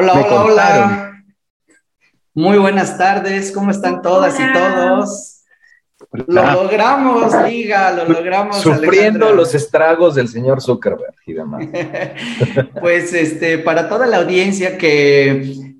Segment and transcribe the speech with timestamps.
[0.00, 1.24] Hola, hola, hola.
[2.32, 5.42] Muy buenas tardes, ¿cómo están todas y todos?
[6.28, 8.60] Lo logramos, Liga, lo logramos.
[8.60, 11.66] Sufriendo los estragos del señor Zuckerberg y demás.
[12.80, 15.74] pues este, para toda la audiencia que,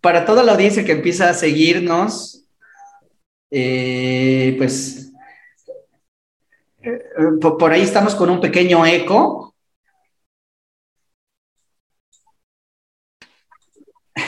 [0.00, 2.46] para toda la audiencia que empieza a seguirnos,
[3.50, 5.12] eh, pues
[6.80, 6.98] eh,
[7.42, 9.47] por ahí estamos con un pequeño eco.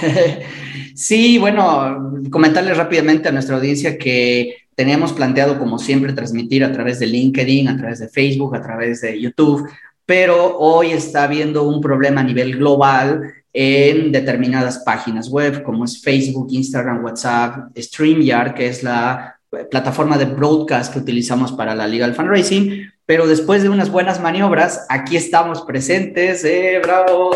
[0.95, 6.99] Sí, bueno, comentarles rápidamente a nuestra audiencia que teníamos planteado, como siempre, transmitir a través
[6.99, 9.67] de LinkedIn, a través de Facebook, a través de YouTube,
[10.05, 16.03] pero hoy está habiendo un problema a nivel global en determinadas páginas web, como es
[16.03, 19.37] Facebook, Instagram, WhatsApp, StreamYard, que es la
[19.71, 24.87] plataforma de broadcast que utilizamos para la Legal Fundraising, pero después de unas buenas maniobras,
[24.89, 27.31] aquí estamos presentes, eh, bravo,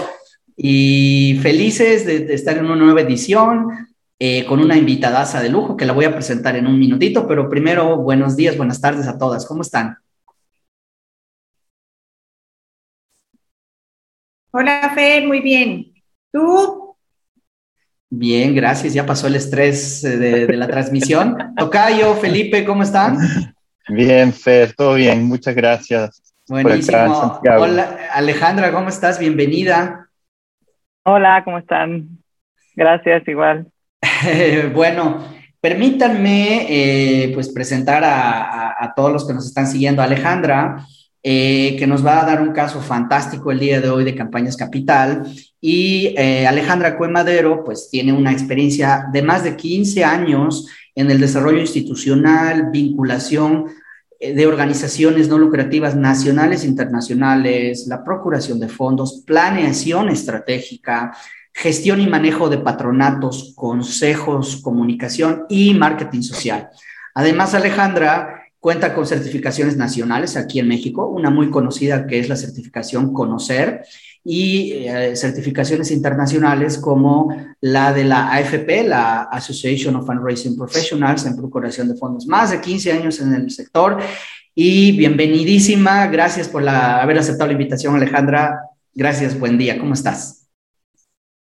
[0.56, 3.68] y felices de, estar en una nueva edición
[4.18, 7.48] eh, con una invitadaza de lujo que la voy a presentar en un minutito, pero
[7.48, 9.98] primero, buenos días, buenas tardes a todas, ¿cómo están?
[14.52, 15.92] Hola, Fer, muy bien.
[16.32, 16.94] ¿Tú?
[18.08, 18.94] Bien, gracias.
[18.94, 21.36] Ya pasó el estrés eh, de, la transmisión.
[21.56, 23.18] Tocayo, Felipe, ¿cómo están?
[23.88, 25.24] Bien, Fer, todo bien.
[25.24, 26.22] Muchas gracias.
[26.46, 27.40] Buenísimo.
[27.58, 29.18] Hola, Alejandra, ¿cómo estás?
[29.18, 30.03] Bienvenida.
[31.06, 32.18] Hola, ¿cómo están?
[32.74, 33.70] Gracias, igual.
[34.74, 35.22] bueno,
[35.60, 40.00] permítanme eh, pues presentar a, todos los que nos están siguiendo.
[40.00, 40.78] Alejandra,
[41.22, 44.56] eh, que nos va a dar un caso fantástico el día de hoy de Campañas
[44.56, 45.24] Capital.
[45.60, 51.20] Y eh, Alejandra Cuemadero, pues tiene una experiencia de más de 15 años en el
[51.20, 53.66] desarrollo institucional, vinculación
[54.20, 61.16] de organizaciones no lucrativas nacionales e internacionales, la procuración de fondos, planeación estratégica,
[61.52, 66.70] gestión y manejo de patronatos, consejos, comunicación y marketing social.
[67.14, 72.36] Además, Alejandra cuenta con certificaciones nacionales aquí en México, una muy conocida que es la
[72.36, 73.82] certificación Conocer
[74.24, 77.28] y eh, certificaciones internacionales como
[77.60, 82.62] la de la AFP, la Association of Fundraising Professionals en procuración de fondos, más de
[82.62, 83.98] 15 años en el sector
[84.54, 88.60] y bienvenidísima, gracias por haber aceptado la invitación Alejandra,
[88.94, 90.50] gracias, buen día, ¿cómo estás?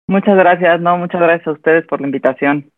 [0.06, 2.71] Muchas gracias, no, muchas gracias a ustedes por la invitación.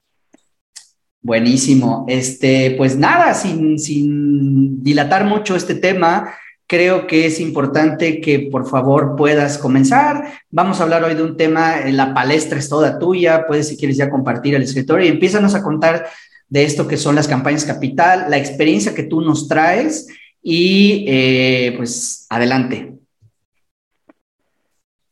[1.24, 2.04] Buenísimo.
[2.06, 6.34] Este, pues nada, sin, sin dilatar mucho este tema,
[6.66, 10.34] creo que es importante que por favor puedas comenzar.
[10.50, 13.78] Vamos a hablar hoy de un tema, eh, la palestra es toda tuya, puedes si
[13.78, 16.06] quieres ya compartir el escritorio y empiézanos a contar
[16.50, 20.06] de esto que son las campañas capital, la experiencia que tú nos traes
[20.42, 22.92] y eh, pues adelante.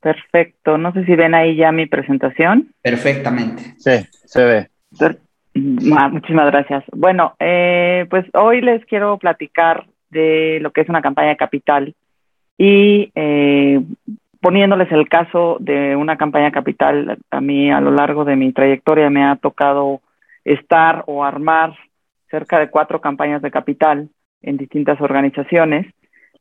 [0.02, 0.76] Perfecto.
[0.76, 2.74] No sé si ven ahí ya mi presentación.
[2.82, 3.76] Perfectamente.
[3.78, 4.68] Sí, se ve.
[5.54, 6.84] Muchísimas gracias.
[6.92, 11.94] Bueno, eh, pues hoy les quiero platicar de lo que es una campaña capital
[12.58, 13.80] y eh,
[14.40, 19.10] poniéndoles el caso de una campaña capital, a mí a lo largo de mi trayectoria
[19.10, 20.00] me ha tocado
[20.44, 21.74] estar o armar
[22.30, 24.08] cerca de cuatro campañas de capital
[24.42, 25.86] en distintas organizaciones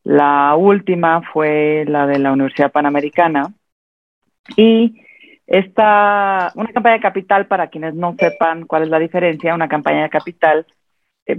[0.03, 3.53] la última fue la de la Universidad Panamericana.
[4.55, 5.01] Y
[5.51, 10.03] esta, una campaña de capital, para quienes no sepan cuál es la diferencia, una campaña
[10.03, 10.65] de capital
[11.25, 11.37] eh,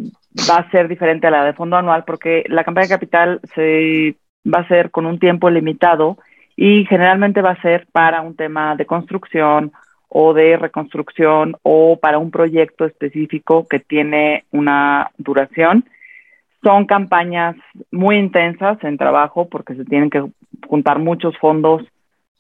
[0.50, 4.16] va a ser diferente a la de fondo anual porque la campaña de capital se
[4.46, 6.18] va a ser con un tiempo limitado
[6.56, 9.72] y generalmente va a ser para un tema de construcción
[10.08, 15.86] o de reconstrucción o para un proyecto específico que tiene una duración.
[16.62, 17.56] Son campañas
[17.90, 20.22] muy intensas en trabajo porque se tienen que
[20.68, 21.82] juntar muchos fondos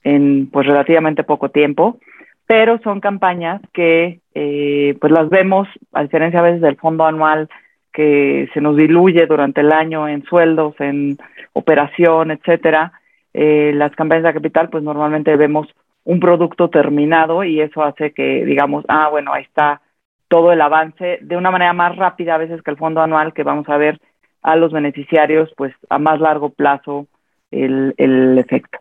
[0.04, 1.98] en pues relativamente poco tiempo,
[2.46, 7.48] pero son campañas que eh, pues las vemos a diferencia a veces del fondo anual
[7.92, 11.18] que se nos diluye durante el año en sueldos, en
[11.52, 12.92] operación, etcétera.
[13.34, 15.68] Eh, las campañas de capital pues normalmente vemos
[16.04, 19.80] un producto terminado y eso hace que digamos, ah, bueno, ahí está
[20.28, 23.42] todo el avance de una manera más rápida a veces que el fondo anual que
[23.42, 24.00] vamos a ver
[24.42, 27.06] a los beneficiarios pues a más largo plazo
[27.50, 28.78] el, el efecto.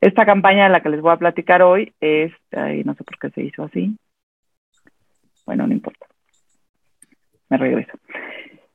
[0.00, 3.30] Esta campaña de la que les voy a platicar hoy es, no sé por qué
[3.30, 3.96] se hizo así,
[5.44, 6.06] bueno, no importa,
[7.48, 7.98] me regreso.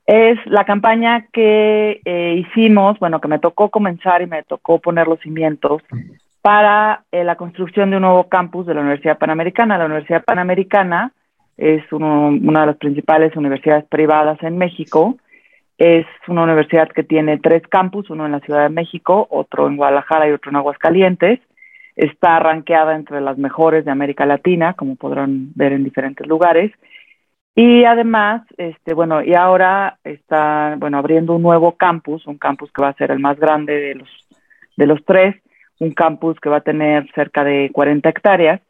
[0.06, 5.08] Es la campaña que eh, hicimos, bueno, que me tocó comenzar y me tocó poner
[5.08, 5.82] los cimientos
[6.42, 9.80] para eh, la construcción de un nuevo campus de la Universidad Panamericana.
[9.80, 11.12] La Universidad Panamericana
[11.58, 15.18] es una de las principales universidades privadas en México
[15.78, 19.78] es una universidad que tiene tres campus, uno en la Ciudad de México, otro en
[19.78, 21.40] Guadalajara y otro en Aguascalientes.
[21.96, 26.72] está rankeada entre las mejores de América Latina, como podrán ver en diferentes lugares.
[27.56, 32.82] Y además, este, bueno, y ahora está, bueno, abriendo un nuevo campus, un campus que
[32.82, 34.10] va a ser el más grande de los,
[34.76, 35.36] de los tres,
[35.80, 38.62] un campus que va a tener cerca de 40 hectáreas.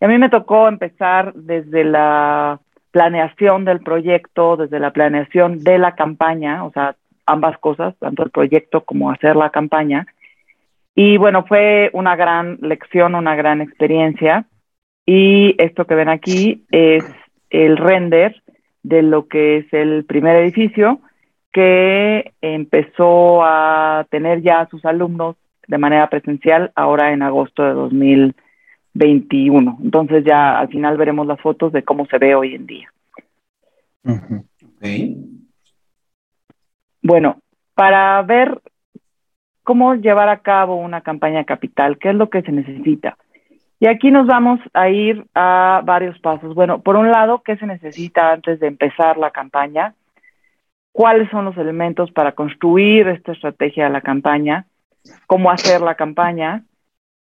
[0.00, 2.60] Y a mí me tocó empezar desde la
[2.96, 6.96] planeación del proyecto, desde la planeación de la campaña, o sea,
[7.26, 10.06] ambas cosas, tanto el proyecto como hacer la campaña.
[10.94, 14.46] Y bueno, fue una gran lección, una gran experiencia.
[15.04, 17.04] Y esto que ven aquí es
[17.50, 18.42] el render
[18.82, 21.00] de lo que es el primer edificio
[21.52, 25.36] que empezó a tener ya sus alumnos
[25.68, 27.74] de manera presencial ahora en agosto de
[28.96, 29.78] 2021.
[29.82, 32.92] Entonces ya al final veremos las fotos de cómo se ve hoy en día.
[37.02, 37.40] Bueno,
[37.74, 38.60] para ver
[39.62, 43.16] cómo llevar a cabo una campaña capital, qué es lo que se necesita.
[43.78, 46.54] Y aquí nos vamos a ir a varios pasos.
[46.54, 49.94] Bueno, por un lado, ¿qué se necesita antes de empezar la campaña?
[50.92, 54.66] ¿Cuáles son los elementos para construir esta estrategia de la campaña?
[55.26, 56.64] ¿Cómo hacer la campaña?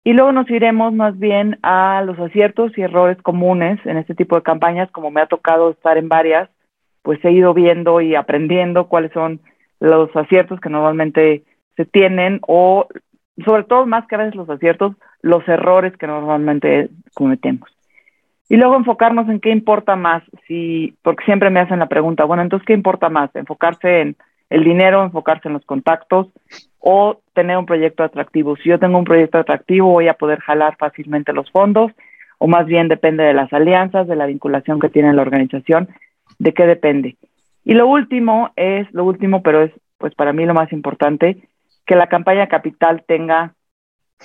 [0.04, 4.36] Y luego nos iremos más bien a los aciertos y errores comunes en este tipo
[4.36, 6.50] de campañas, como me ha tocado estar en varias,
[7.01, 9.42] pues he ido viendo y aprendiendo cuáles son
[9.80, 11.44] los aciertos que normalmente
[11.75, 12.88] se tienen o
[13.46, 17.69] sobre todo más que a veces los aciertos, los errores que normalmente cometemos.
[18.50, 22.42] Y luego enfocarnos en qué importa más, si, porque siempre me hacen la pregunta, bueno,
[22.42, 23.34] entonces, ¿qué importa más?
[23.36, 24.16] ¿Enfocarse en
[24.50, 26.30] el dinero, enfocarse en los contactos
[26.80, 28.56] o tener un proyecto atractivo?
[28.58, 31.92] Si yo tengo un proyecto atractivo, voy a poder jalar fácilmente los fondos,
[32.38, 35.90] o más bien depende de las alianzas, de la vinculación que tiene la organización,
[36.38, 37.18] de qué depende.
[37.66, 41.38] Y lo último es, lo último, pero es pues para mí lo más importante,
[41.86, 43.54] que la campaña capital tenga,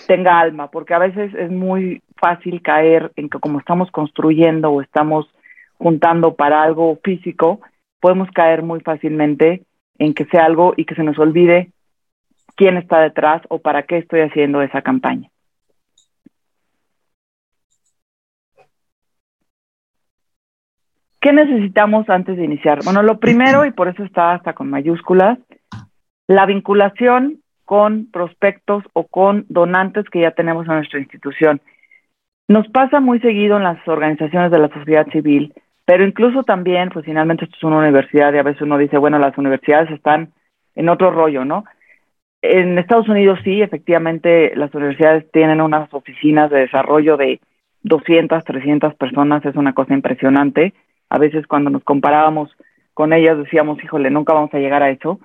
[0.06, 4.81] tenga alma, porque a veces es muy fácil caer en que como estamos construyendo o
[4.81, 5.29] estamos
[5.77, 7.61] juntando para algo físico,
[8.01, 9.62] podemos caer muy fácilmente
[9.99, 11.71] en que sea algo y que se nos olvide
[12.56, 15.29] quién está detrás o para qué estoy haciendo esa campaña.
[21.21, 22.85] ¿Qué necesitamos antes de iniciar?
[22.85, 25.39] Bueno, lo primero, y por eso está hasta con mayúsculas,
[26.27, 31.62] la vinculación con prospectos o con donantes que ya tenemos en nuestra institución.
[32.47, 35.55] Nos pasa muy seguido en las organizaciones de la sociedad civil,
[35.87, 39.19] pero incluso también, pues finalmente esto es una universidad y a veces uno dice, bueno,
[39.19, 40.33] las universidades están
[40.75, 41.65] en otro rollo, ¿no?
[42.46, 47.41] En Estados Unidos sí, efectivamente, las universidades tienen unas oficinas de desarrollo de
[47.85, 50.75] 200, 300 personas, es una cosa impresionante.
[51.08, 52.55] A veces cuando nos comparábamos
[52.93, 55.20] con ellas decíamos, híjole, nunca vamos a llegar a eso.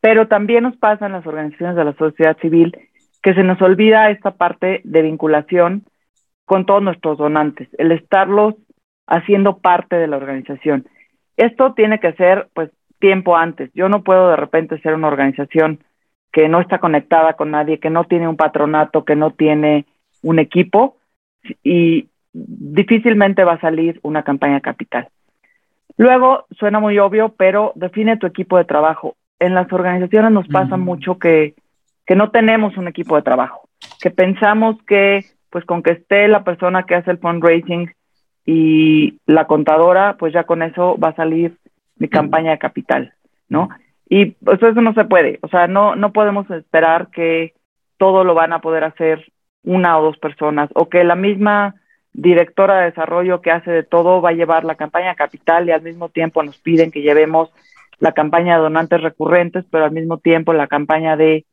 [0.00, 2.74] Pero también nos pasa en las organizaciones de la sociedad civil
[3.22, 5.84] que se nos olvida esta parte de vinculación
[6.46, 8.54] con todos nuestros donantes, el estarlos
[9.06, 10.86] haciendo parte de la organización.
[11.36, 13.70] Esto tiene que ser pues tiempo antes.
[13.74, 15.80] Yo no puedo de repente ser una organización
[16.36, 19.86] que no está conectada con nadie, que no tiene un patronato, que no tiene
[20.22, 20.98] un equipo
[21.64, 25.08] y difícilmente va a salir una campaña capital.
[25.96, 30.76] Luego, suena muy obvio, pero define tu equipo de trabajo en las organizaciones nos pasa
[30.76, 31.54] mucho que,
[32.04, 33.66] que no tenemos un equipo de trabajo,
[34.02, 37.94] que pensamos que pues con que esté la persona que hace el fundraising
[38.44, 41.56] y la contadora, pues ya con eso va a salir
[41.96, 43.14] mi campaña de capital,
[43.48, 43.70] ¿no?
[44.08, 47.54] Y pues eso no se puede, o sea, no, no podemos esperar que
[47.98, 49.32] todo lo van a poder hacer
[49.64, 51.74] una o dos personas o que la misma
[52.12, 55.82] directora de desarrollo que hace de todo va a llevar la campaña capital y al
[55.82, 57.50] mismo tiempo nos piden que llevemos
[57.98, 61.44] la campaña de donantes recurrentes, pero al mismo tiempo la campaña de,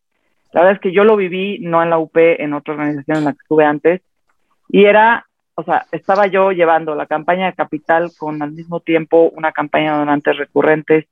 [0.51, 3.25] la verdad es que yo lo viví, no en la UP, en otra organización en
[3.25, 4.01] la que estuve antes,
[4.69, 9.31] y era, o sea, estaba yo llevando la campaña de capital con al mismo tiempo
[9.36, 11.05] una campaña de donantes recurrentes,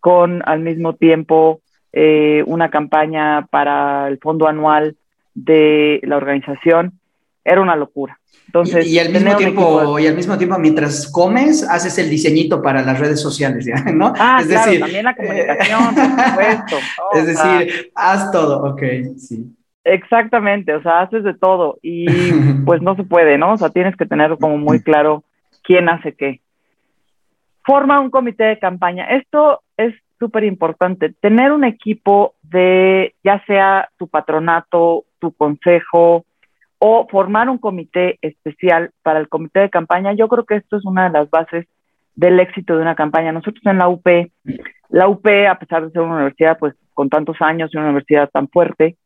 [0.00, 1.60] con al mismo tiempo
[1.92, 4.96] eh, una campaña para el fondo anual
[5.34, 6.98] de la organización,
[7.44, 8.18] era una locura.
[8.46, 12.82] Entonces, y, al mismo tiempo, y al mismo tiempo, mientras comes, haces el diseñito para
[12.82, 13.76] las redes sociales, ¿ya?
[13.92, 14.12] ¿no?
[14.18, 16.76] Ah, es claro, decir, también la comunicación, por supuesto.
[17.14, 18.82] es decir, haz todo, ok,
[19.18, 19.54] sí.
[19.84, 22.06] Exactamente, o sea, haces de todo y
[22.64, 23.52] pues no se puede, ¿no?
[23.52, 25.24] O sea, tienes que tener como muy claro
[25.62, 26.40] quién hace qué.
[27.68, 29.04] Forma un comité de campaña.
[29.10, 31.12] Esto es súper importante.
[31.20, 36.24] Tener un equipo de, ya sea tu patronato, tu consejo,
[36.78, 40.14] o formar un comité especial para el comité de campaña.
[40.14, 41.66] Yo creo que esto es una de las bases
[42.14, 43.32] del éxito de una campaña.
[43.32, 44.06] Nosotros en la UP,
[44.88, 48.30] la UP, a pesar de ser una universidad pues con tantos años y una universidad
[48.30, 48.96] tan fuerte,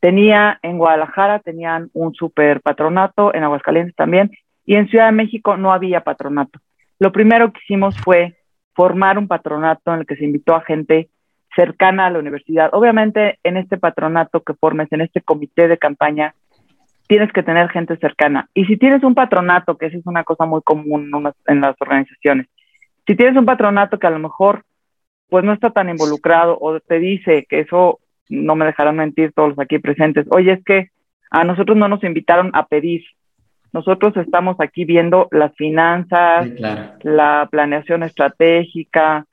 [0.00, 4.32] tenía en Guadalajara, tenían un super patronato, en Aguascalientes también,
[4.66, 6.58] y en Ciudad de México no había patronato.
[6.98, 8.36] Lo primero que hicimos fue
[8.74, 11.08] formar un patronato en el que se invitó a gente
[11.54, 12.70] cercana a la universidad.
[12.72, 16.34] Obviamente, en este patronato que formes, en este comité de campaña,
[17.08, 18.48] tienes que tener gente cercana.
[18.54, 21.10] Y si tienes un patronato, que esa es una cosa muy común
[21.46, 22.46] en las organizaciones,
[23.06, 24.64] si tienes un patronato que a lo mejor
[25.28, 29.50] pues no está tan involucrado o te dice que eso no me dejarán mentir todos
[29.50, 30.88] los aquí presentes, oye, es que
[31.30, 33.02] a nosotros no nos invitaron a pedir.
[33.72, 36.48] Nosotros estamos aquí viendo las finanzas,
[37.02, 39.26] la planeación estratégica.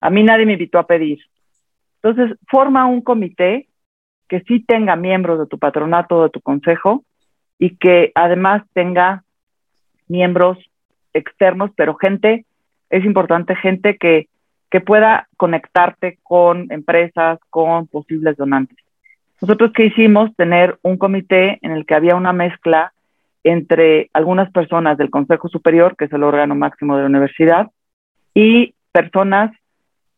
[0.00, 1.18] A mí nadie me invitó a pedir.
[2.02, 3.68] Entonces, forma un comité
[4.28, 7.04] que sí tenga miembros de tu patronato de tu consejo
[7.58, 9.24] y que además tenga
[10.08, 10.58] miembros
[11.12, 12.46] externos, pero gente,
[12.88, 14.28] es importante, gente que
[14.72, 18.78] que pueda conectarte con empresas, con posibles donantes.
[19.42, 22.94] Nosotros qué hicimos, tener un comité en el que había una mezcla
[23.44, 27.70] entre algunas personas del Consejo Superior, que es el órgano máximo de la universidad,
[28.34, 29.52] y personas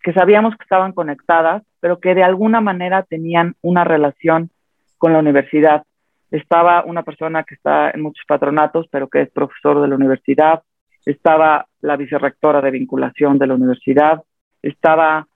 [0.03, 4.51] que sabíamos que estaban conectadas, pero que de alguna manera tenían una relación
[4.99, 5.85] con la universidad.
[6.31, 10.63] Estaba una persona que está en muchos patronatos, pero que es profesor de la universidad.
[11.07, 14.23] Estaba la vicerrectora de vinculación de la universidad
[14.65, 15.29] estaba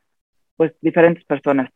[0.56, 1.70] pues diferentes personas.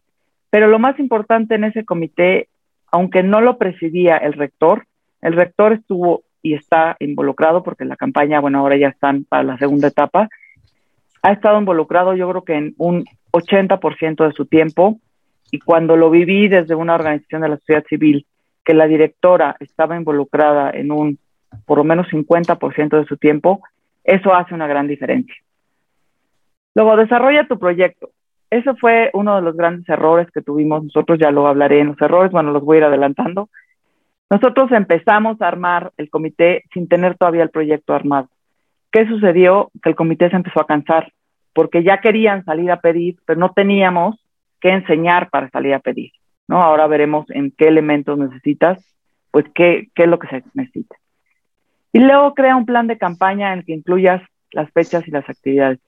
[0.50, 2.48] Pero lo más importante en ese comité,
[2.90, 4.86] aunque no lo presidía el rector,
[5.22, 9.56] el rector estuvo y está involucrado porque la campaña, bueno, ahora ya están para la
[9.58, 10.28] segunda etapa,
[11.22, 14.98] ha estado involucrado yo creo que en un 80% de su tiempo
[15.50, 18.26] y cuando lo viví desde una organización de la sociedad civil,
[18.64, 21.18] que la directora estaba involucrada en un
[21.66, 23.62] por lo menos 50% de su tiempo,
[24.04, 25.34] eso hace una gran diferencia.
[26.74, 28.10] Luego, desarrolla tu proyecto.
[28.50, 30.84] Ese fue uno de los grandes errores que tuvimos.
[30.84, 33.48] Nosotros ya lo hablaré en los errores, bueno, los voy a ir adelantando.
[34.32, 38.28] Nosotros empezamos a armar el comité sin tener todavía el proyecto armado.
[38.90, 39.70] ¿Qué sucedió?
[39.82, 41.12] Que el comité se empezó a cansar
[41.54, 44.18] porque ya querían salir a pedir, pero no teníamos
[44.58, 46.12] que enseñar para salir a pedir.
[46.48, 46.62] ¿no?
[46.62, 48.82] Ahora veremos en qué elementos necesitas,
[49.30, 50.96] pues qué, qué es lo que se necesita.
[51.92, 55.28] Y luego crea un plan de campaña en el que incluyas las fechas y las
[55.28, 55.78] actividades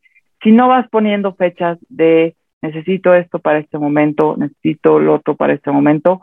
[0.44, 5.54] si no vas poniendo fechas de necesito esto para este momento, necesito lo otro para
[5.54, 6.20] este momento,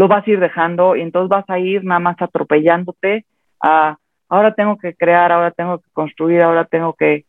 [0.00, 3.26] lo vas a ir dejando y entonces vas a ir nada más atropellándote
[3.62, 3.98] a
[4.30, 7.26] ahora tengo que crear, ahora tengo que construir, ahora tengo que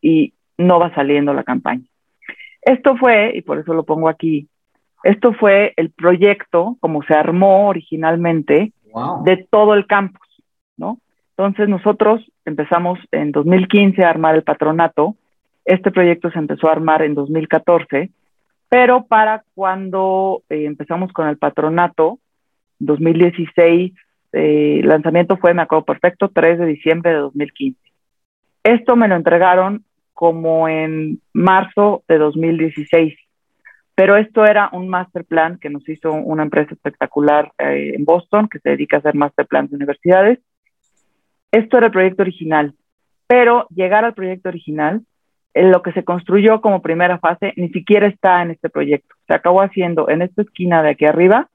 [0.00, 1.82] y no va saliendo la campaña.
[2.62, 4.46] Esto fue, y por eso lo pongo aquí,
[5.02, 8.72] esto fue el proyecto como se armó originalmente
[9.24, 10.28] de todo el campus,
[10.76, 11.00] ¿no?
[11.36, 15.16] Entonces nosotros empezamos en 2015 a armar el patronato.
[15.64, 18.10] Este proyecto se empezó a armar en 2014,
[18.68, 22.18] pero para cuando eh, empezamos con el patronato,
[22.78, 23.92] 2016,
[24.32, 27.78] eh, lanzamiento fue, me acuerdo perfecto, 3 de diciembre de 2015.
[28.64, 33.14] Esto me lo entregaron como en marzo de 2016,
[33.94, 38.48] pero esto era un master plan que nos hizo una empresa espectacular eh, en Boston
[38.48, 40.40] que se dedica a hacer master plans de universidades
[41.56, 42.74] esto era el proyecto original,
[43.26, 45.02] pero llegar al proyecto original,
[45.62, 49.14] lo que se construyó como primera fase, ni siquiera está en este proyecto.
[49.26, 51.48] Se acabó haciendo en esta esquina de aquí arriba,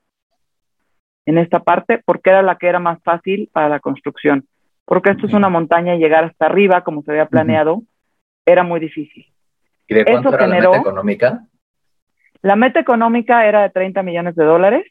[1.26, 4.46] en esta parte, porque era la que era más fácil para la construcción.
[4.86, 7.84] Porque esto es una montaña y llegar hasta arriba, como se había planeado,
[8.46, 9.28] era muy difícil.
[9.88, 11.48] ¿Y de cuánto era la meta económica?
[12.42, 14.86] La meta económica era de 30 millones de dólares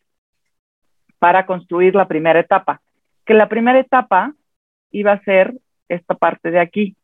[1.19, 2.81] para construir la primera etapa.
[3.27, 4.35] Que la primera etapa
[4.93, 5.55] iba a ser
[5.89, 6.97] esta parte de aquí.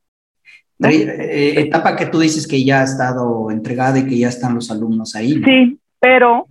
[0.79, 4.71] Eh, etapa que tú dices que ya ha estado entregada y que ya están los
[4.71, 5.43] alumnos ahí.
[5.43, 6.47] Sí, pero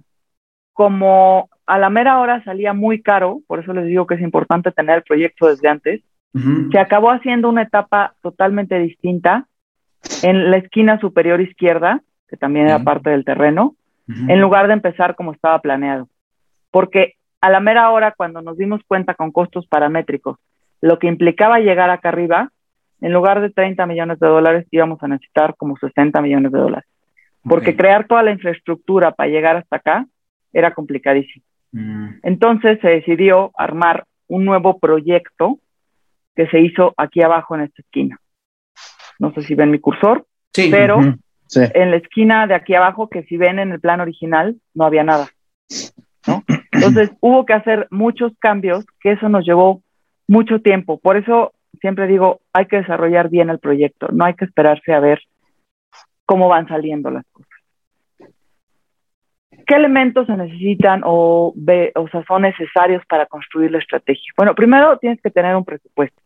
[0.74, 4.72] como a la mera hora salía muy caro, por eso les digo que es importante
[4.72, 6.01] tener el proyecto desde antes,
[6.70, 9.48] se acabó haciendo una etapa totalmente distinta
[10.22, 13.75] en la esquina superior izquierda, que también era parte del terreno,
[14.08, 16.10] en lugar de empezar como estaba planeado.
[16.72, 20.38] Porque a la mera hora, cuando nos dimos cuenta con costos paramétricos
[20.82, 22.51] lo que implicaba llegar acá arriba,
[23.01, 26.89] en lugar de 30 millones de dólares, íbamos a necesitar como 60 millones de dólares.
[27.47, 30.07] Porque crear toda la infraestructura para llegar hasta acá
[30.51, 31.45] era complicadísimo.
[31.71, 32.07] Mm.
[32.23, 35.59] Entonces se decidió armar un nuevo proyecto
[36.35, 38.19] que se hizo aquí abajo en esta esquina.
[39.19, 43.37] No sé si ven mi cursor, pero en la esquina de aquí abajo, que si
[43.37, 45.29] ven en el plan original, no había nada.
[46.71, 49.81] Entonces hubo que hacer muchos cambios, que eso nos llevó
[50.27, 50.99] mucho tiempo.
[50.99, 55.00] Por eso siempre digo, hay que desarrollar bien el proyecto, no hay que esperarse a
[55.00, 55.22] ver
[56.25, 57.50] cómo van saliendo las cosas.
[59.65, 61.53] ¿Qué elementos se necesitan o,
[61.96, 64.32] o sea, son necesarios para construir la estrategia?
[64.38, 66.22] Bueno, primero tienes que tener un presupuesto.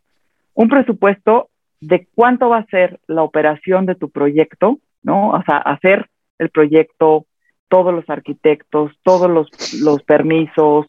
[0.54, 1.48] Un presupuesto
[1.80, 5.30] de cuánto va a ser la operación de tu proyecto, ¿no?
[5.30, 6.06] O sea, hacer
[6.38, 7.24] el proyecto,
[7.68, 10.86] todos los arquitectos, todos los, los permisos,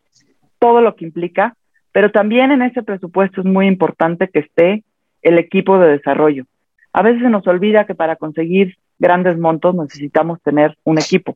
[0.59, 1.55] todo lo que implica,
[1.91, 4.83] pero también en ese presupuesto es muy importante que esté
[5.21, 6.45] el equipo de desarrollo.
[6.93, 11.35] A veces se nos olvida que para conseguir grandes montos necesitamos tener un equipo.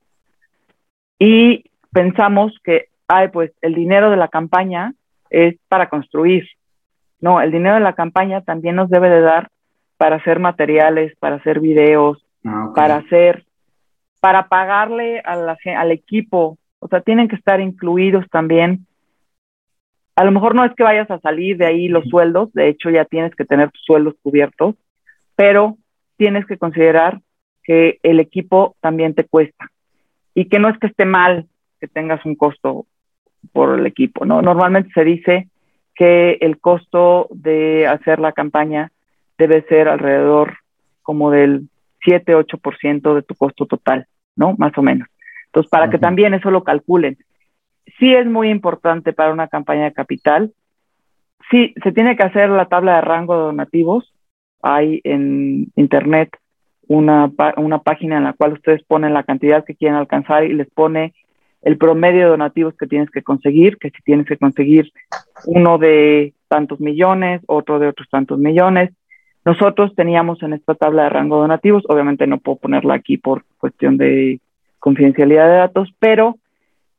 [1.19, 4.93] Y pensamos que, ay, pues el dinero de la campaña
[5.29, 6.47] es para construir.
[7.21, 9.49] No, el dinero de la campaña también nos debe de dar
[9.97, 13.45] para hacer materiales, para hacer videos, ah, para hacer,
[14.19, 16.57] para pagarle al equipo.
[16.79, 18.85] O sea, tienen que estar incluidos también.
[20.15, 22.89] A lo mejor no es que vayas a salir de ahí los sueldos, de hecho
[22.89, 24.75] ya tienes que tener tus sueldos cubiertos,
[25.35, 25.77] pero
[26.17, 27.19] tienes que considerar
[27.63, 29.69] que el equipo también te cuesta
[30.33, 31.47] y que no es que esté mal
[31.79, 32.85] que tengas un costo
[33.51, 34.41] por el equipo, ¿no?
[34.41, 35.49] Normalmente se dice
[35.95, 38.91] que el costo de hacer la campaña
[39.37, 40.57] debe ser alrededor
[41.01, 41.69] como del
[42.05, 44.55] 7-8% de tu costo total, ¿no?
[44.57, 45.07] Más o menos.
[45.47, 47.17] Entonces, para que también eso lo calculen.
[47.99, 50.53] Sí es muy importante para una campaña de capital.
[51.49, 54.13] Sí, se tiene que hacer la tabla de rango de donativos.
[54.61, 56.35] Hay en internet
[56.87, 60.69] una, una página en la cual ustedes ponen la cantidad que quieren alcanzar y les
[60.69, 61.13] pone
[61.61, 64.91] el promedio de donativos que tienes que conseguir, que si tienes que conseguir
[65.45, 68.91] uno de tantos millones, otro de otros tantos millones.
[69.45, 73.43] Nosotros teníamos en esta tabla de rango de donativos, obviamente no puedo ponerla aquí por
[73.57, 74.39] cuestión de
[74.79, 76.37] confidencialidad de datos, pero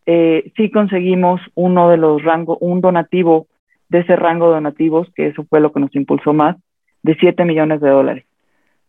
[0.07, 3.49] eh, sí conseguimos uno de los rangos, un donativo
[3.89, 6.57] de ese rango de donativos, que eso fue lo que nos impulsó más,
[7.03, 8.25] de 7 millones de dólares.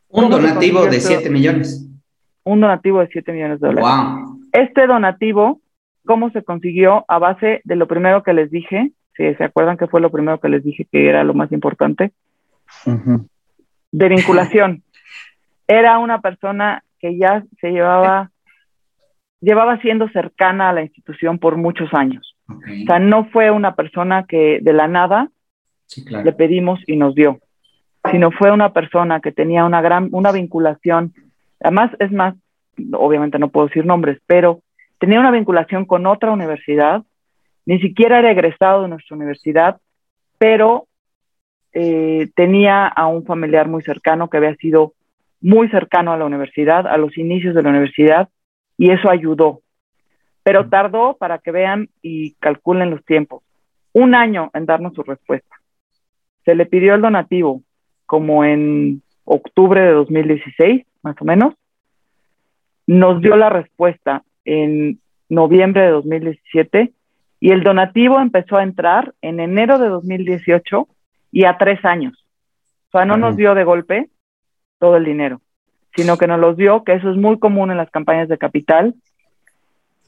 [0.10, 1.90] Un donativo de 7 millones.
[2.44, 3.90] Un donativo de 7 millones de dólares.
[3.90, 4.40] Wow.
[4.54, 5.60] Este donativo,
[6.06, 7.04] ¿cómo se consiguió?
[7.08, 10.40] A base de lo primero que les dije, si se acuerdan que fue lo primero
[10.40, 12.12] que les dije que era lo más importante,
[13.92, 14.84] de vinculación.
[15.70, 18.32] Era una persona que ya se llevaba,
[19.42, 22.36] llevaba siendo cercana a la institución por muchos años.
[22.50, 25.30] O sea, no fue una persona que de la nada
[26.08, 27.40] le pedimos y nos dio
[28.12, 31.14] sino fue una persona que tenía una gran, una vinculación,
[31.60, 32.36] además es más,
[32.94, 34.62] obviamente no puedo decir nombres, pero
[35.00, 37.04] tenía una vinculación con otra universidad,
[37.66, 39.78] ni siquiera era egresado de nuestra universidad,
[40.38, 40.88] pero
[41.74, 44.94] eh, tenía a un familiar muy cercano que había sido
[45.42, 48.30] muy cercano a la universidad, a los inicios de la universidad,
[48.78, 49.62] y eso ayudó.
[50.44, 53.44] Pero tardó, para que vean y calculen los tiempos,
[53.94, 55.56] un año en darnos su respuesta.
[56.46, 57.64] Se le pidió el donativo,
[58.06, 61.56] como en octubre de 2016, más o menos.
[62.86, 66.94] Nos dio la respuesta en noviembre de 2017
[67.40, 70.88] y el donativo empezó a entrar en enero de 2018
[71.32, 72.26] y a tres años.
[72.88, 74.10] O sea, no nos dio de golpe
[74.80, 75.42] todo el dinero,
[75.98, 78.94] sino que nos los dio, que eso es muy común en las campañas de capital.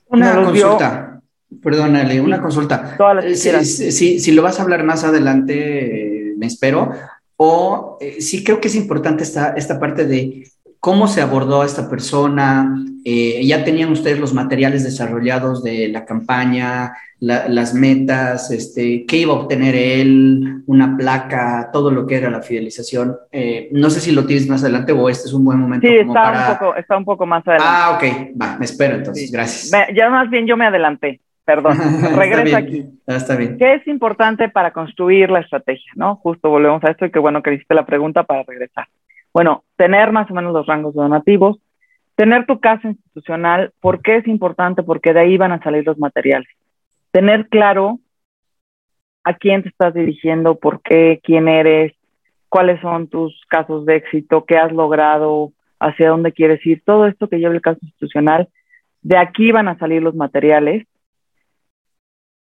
[0.08, 1.22] Una consulta,
[1.64, 2.96] perdónale, una consulta.
[3.24, 6.92] Eh, si, si, lo vas a hablar más adelante, me espero,
[7.38, 10.48] o eh, sí creo que es importante esta, esta parte de
[10.80, 12.74] cómo se abordó a esta persona,
[13.06, 19.34] eh, ya tenían ustedes los materiales desarrollados de la campaña, las metas, este, qué iba
[19.34, 23.18] a obtener él, una placa, todo lo que era la fidelización.
[23.32, 25.86] Eh, no sé si lo tienes más adelante o este es un buen momento.
[25.86, 27.68] Sí, está, un poco, está un poco más adelante.
[27.70, 29.72] Ah, ok, va, me espero entonces, gracias.
[29.94, 31.78] ya más bien yo me adelanté perdón,
[32.16, 32.86] regresa aquí.
[33.08, 33.58] Ah, está bien.
[33.58, 35.92] ¿Qué es importante para construir la estrategia?
[35.96, 36.18] ¿no?
[36.18, 38.86] Justo volvemos a esto y qué bueno que hiciste la pregunta para regresar.
[39.34, 41.60] Bueno, tener más o menos los rangos donativos,
[42.16, 44.84] tener tu casa institucional, ¿por qué es importante?
[44.84, 46.50] Porque de ahí van a salir los materiales.
[47.12, 48.00] Tener claro
[49.24, 51.94] a quién te estás dirigiendo, por qué, quién eres,
[52.50, 57.30] cuáles son tus casos de éxito, qué has logrado, hacia dónde quieres ir, todo esto
[57.30, 58.50] que lleva el caso institucional,
[59.02, 60.86] de aquí van a salir los materiales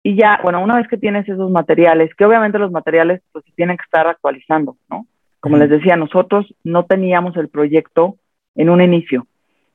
[0.04, 3.76] y ya, bueno, una vez que tienes esos materiales, que obviamente los materiales pues tienen
[3.76, 5.08] que estar actualizando, ¿no?
[5.46, 8.18] Como les decía, nosotros no teníamos el proyecto
[8.56, 9.28] en un inicio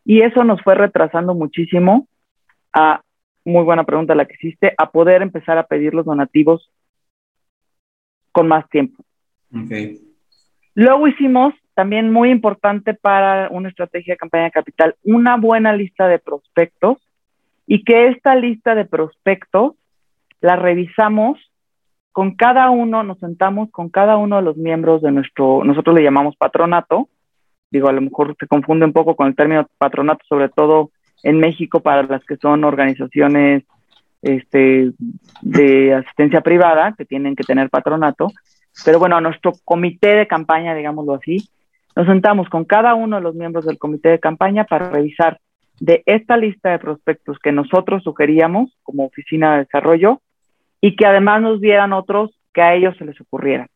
[0.05, 2.09] y eso nos fue retrasando muchísimo
[2.73, 3.03] a,
[3.45, 6.73] muy buena pregunta la que hiciste, a poder empezar a pedir los donativos
[8.33, 9.05] con más tiempo.
[9.65, 10.01] Okay.
[10.75, 16.09] Luego hicimos, también muy importante para una estrategia de campaña de capital, una buena lista
[16.09, 16.99] de prospectos
[17.69, 19.77] y que esta lista de prospectos
[20.41, 21.39] la revisamos
[22.13, 26.03] con cada uno, nos sentamos con cada uno de los miembros de nuestro, nosotros le
[26.03, 27.09] llamamos patronato,
[27.71, 30.91] digo, a lo mejor se confunde un poco con el término patronato, sobre todo
[31.23, 33.65] en México para las que son organizaciones
[34.23, 34.93] este,
[35.43, 38.29] de asistencia privada, que tienen que tener patronato.
[38.85, 41.49] Pero bueno, a nuestro comité de campaña, digámoslo así,
[41.95, 45.41] nos sentamos con cada uno de los miembros del comité de campaña para revisar
[45.81, 50.21] de esta lista de prospectos que nosotros sugeríamos como oficina de desarrollo
[50.81, 53.69] y que además nos dieran otros que a ellos se les ocurrieran.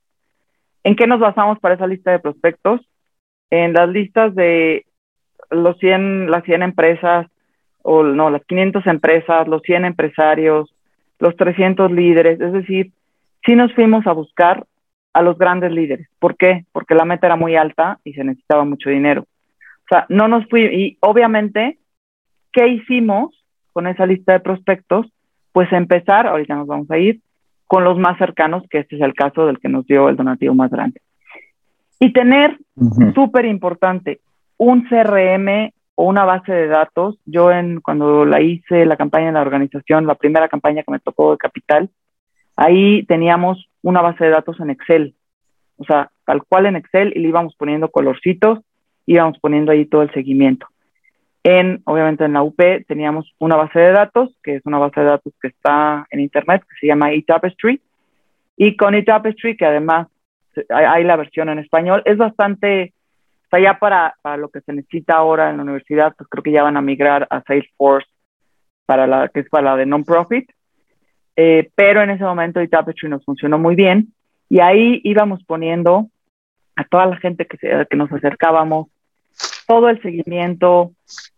[0.82, 2.80] ¿En qué nos basamos para esa lista de prospectos?
[3.50, 4.86] En las listas de
[5.50, 7.26] los 100, las 100 empresas,
[7.82, 10.74] o no, las 500 empresas, los 100 empresarios,
[11.18, 12.92] los 300 líderes, es decir,
[13.44, 14.64] sí nos fuimos a buscar
[15.12, 16.08] a los grandes líderes.
[16.18, 16.64] ¿Por qué?
[16.72, 19.22] Porque la meta era muy alta y se necesitaba mucho dinero.
[19.22, 21.78] O sea, no nos fui, y obviamente,
[22.52, 25.06] ¿qué hicimos con esa lista de prospectos?
[25.54, 27.20] Pues empezar, ahorita nos vamos a ir,
[27.68, 30.52] con los más cercanos, que este es el caso del que nos dio el donativo
[30.52, 31.00] más grande.
[32.00, 32.58] Y tener,
[33.14, 34.18] súper importante,
[34.56, 37.20] un CRM o una base de datos.
[37.24, 40.98] Yo en cuando la hice la campaña en la organización, la primera campaña que me
[40.98, 41.88] tocó de capital,
[42.56, 45.14] ahí teníamos una base de datos en Excel.
[45.76, 48.58] O sea, tal cual en Excel y le íbamos poniendo colorcitos,
[49.06, 50.66] íbamos poniendo ahí todo el seguimiento.
[51.44, 55.06] En, obviamente en la UP teníamos una base de datos, que es una base de
[55.06, 57.80] datos que está en internet, que se llama eTapestry.
[58.56, 60.08] Y con eTapestry, que además
[60.70, 62.94] hay la versión en español, es bastante
[63.54, 66.52] sea, ya para, para lo que se necesita ahora en la universidad, pues creo que
[66.52, 68.08] ya van a migrar a Salesforce,
[68.86, 70.50] para la, que es para la de non-profit.
[71.36, 74.12] Eh, pero en ese momento el Tapestry nos funcionó muy bien
[74.48, 76.08] y ahí íbamos poniendo
[76.76, 78.88] a toda la gente que, se, que nos acercábamos,
[79.66, 80.92] todo el seguimiento.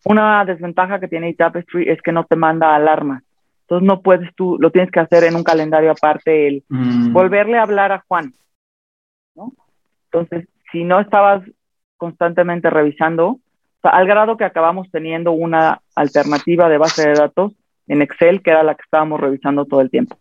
[0.04, 3.22] Una desventaja que tiene Tapestry es que no te manda alarmas.
[3.62, 7.12] Entonces no puedes tú, lo tienes que hacer en un calendario aparte, el mm.
[7.12, 8.32] volverle a hablar a Juan.
[9.34, 9.52] ¿no?
[10.04, 11.42] Entonces, si no estabas
[11.96, 13.40] constantemente revisando,
[13.82, 17.52] al grado que acabamos teniendo una alternativa de base de datos
[17.88, 20.16] en Excel, que era la que estábamos revisando todo el tiempo,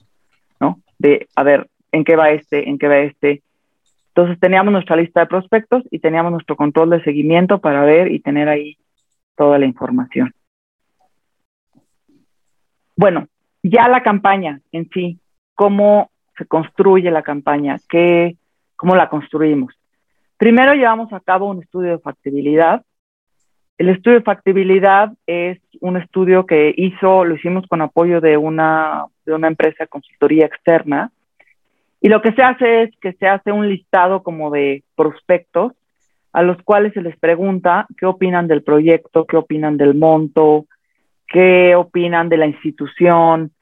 [0.59, 0.79] ¿no?
[0.97, 2.69] De, a ver, ¿en qué va este?
[2.69, 3.41] ¿En qué va este?
[4.15, 8.21] Entonces teníamos nuestra lista de prospectos y teníamos nuestro control de seguimiento para ver y
[8.21, 8.77] tener ahí
[9.35, 10.31] toda la información.
[12.95, 13.27] Bueno,
[13.61, 15.19] ya la campaña en sí,
[15.53, 18.37] cómo se construye la campaña, ¿Qué,
[18.77, 19.73] cómo la construimos.
[20.37, 22.85] Primero llevamos a cabo un estudio de factibilidad.
[23.77, 29.07] El estudio de factibilidad es un estudio que hizo, lo hicimos con apoyo de una,
[29.25, 31.11] de una empresa de consultoría externa.
[32.05, 35.71] Y lo que se hace es que se hace un listado como de prospectos
[36.33, 40.67] a los cuales se les pregunta qué opinan del proyecto, qué opinan del monto,
[41.27, 43.53] qué opinan de la institución.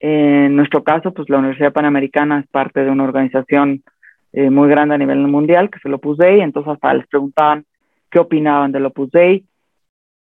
[0.00, 3.84] En nuestro caso, pues la Universidad Panamericana es parte de una organización
[4.32, 7.64] eh, muy grande a nivel mundial, que es el Opus Dei, entonces hasta les preguntaban
[8.10, 9.44] qué opinaban del Opus Dei.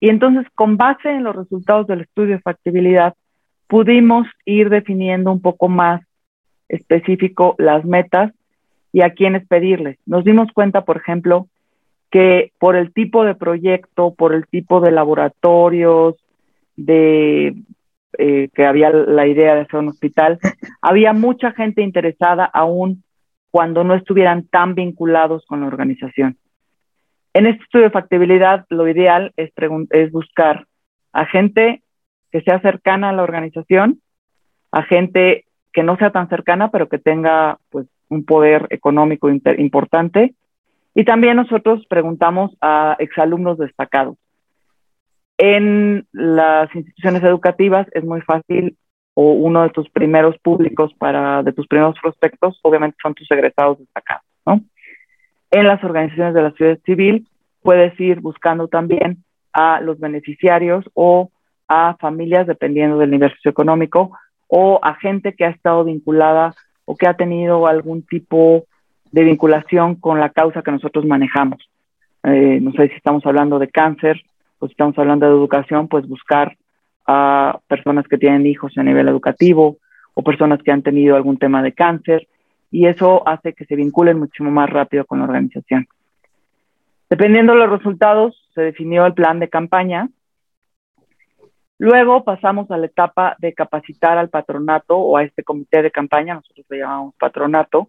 [0.00, 3.14] Y entonces, con base en los resultados del estudio de factibilidad,
[3.68, 6.02] pudimos ir definiendo un poco más
[6.70, 8.32] específico las metas
[8.92, 9.98] y a quiénes pedirles.
[10.06, 11.48] Nos dimos cuenta, por ejemplo,
[12.10, 16.16] que por el tipo de proyecto, por el tipo de laboratorios,
[16.76, 17.54] de
[18.18, 20.38] eh, que había la idea de hacer un hospital,
[20.82, 23.04] había mucha gente interesada aún
[23.50, 26.36] cuando no estuvieran tan vinculados con la organización.
[27.32, 29.52] En este estudio de factibilidad, lo ideal es,
[29.90, 30.66] es buscar
[31.12, 31.82] a gente
[32.32, 34.00] que sea cercana a la organización,
[34.72, 40.34] a gente que no sea tan cercana, pero que tenga pues, un poder económico importante.
[40.94, 44.16] Y también nosotros preguntamos a exalumnos destacados.
[45.38, 48.76] En las instituciones educativas es muy fácil
[49.14, 53.78] o uno de tus primeros públicos para, de tus primeros prospectos, obviamente son tus egresados
[53.78, 54.60] destacados, ¿no?
[55.50, 57.26] En las organizaciones de la ciudad civil
[57.62, 61.30] puedes ir buscando también a los beneficiarios o
[61.68, 64.12] a familias, dependiendo del nivel socioeconómico,
[64.50, 68.64] o a gente que ha estado vinculada o que ha tenido algún tipo
[69.12, 71.70] de vinculación con la causa que nosotros manejamos.
[72.24, 74.20] Eh, no sé si estamos hablando de cáncer
[74.58, 76.56] o si estamos hablando de educación, pues buscar
[77.06, 79.78] a personas que tienen hijos a nivel educativo
[80.14, 82.26] o personas que han tenido algún tema de cáncer
[82.70, 85.86] y eso hace que se vinculen mucho más rápido con la organización.
[87.08, 90.08] Dependiendo de los resultados, se definió el plan de campaña.
[91.80, 96.34] Luego pasamos a la etapa de capacitar al patronato o a este comité de campaña,
[96.34, 97.88] nosotros lo llamamos patronato.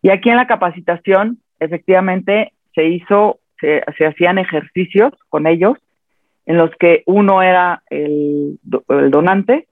[0.00, 5.76] Y aquí en la capacitación, efectivamente, se hizo, se, hacían ejercicios con ellos
[6.46, 9.66] en los que uno era el, donante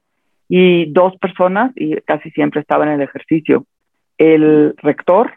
[0.49, 3.67] y dos personas, y casi siempre estaba en el ejercicio,
[4.19, 5.35] el rector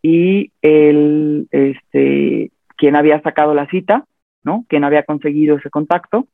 [0.00, 4.06] y el, este, quien había sacado la cita,
[4.42, 4.64] ¿no?
[4.68, 6.26] Quien había conseguido ese contacto.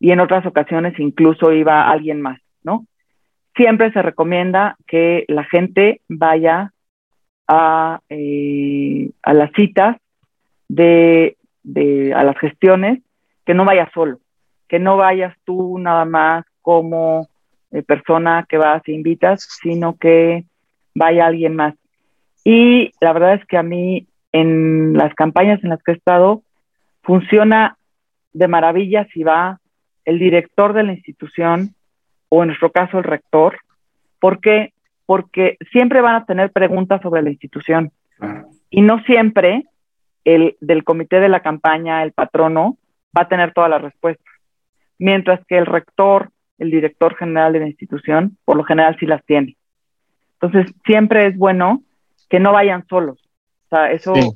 [0.00, 2.86] Y en otras ocasiones incluso iba alguien más, ¿no?
[3.56, 6.72] Siempre se recomienda que la gente vaya
[7.46, 9.96] a, eh, a las citas
[10.68, 13.00] de, de, a las gestiones,
[13.44, 14.18] que no vayas solo,
[14.68, 17.28] que no vayas tú nada más como
[17.70, 20.44] eh, persona que vas e invitas, sino que
[20.94, 21.74] vaya alguien más.
[22.44, 26.42] Y la verdad es que a mí en las campañas en las que he estado
[27.02, 27.76] funciona
[28.32, 29.60] de maravilla si va
[30.04, 31.74] el director de la institución
[32.28, 33.58] o en nuestro caso el rector.
[34.20, 34.72] ¿Por qué?
[35.06, 37.92] Porque siempre van a tener preguntas sobre la institución
[38.70, 39.64] y no siempre
[40.24, 42.78] el del comité de la campaña, el patrono,
[43.16, 44.26] va a tener todas las respuestas.
[44.98, 49.24] Mientras que el rector, el director general de la institución, por lo general sí las
[49.24, 49.56] tiene.
[50.40, 51.82] Entonces, siempre es bueno
[52.28, 53.18] que no vayan solos.
[53.66, 54.14] O sea, eso...
[54.14, 54.30] Sí.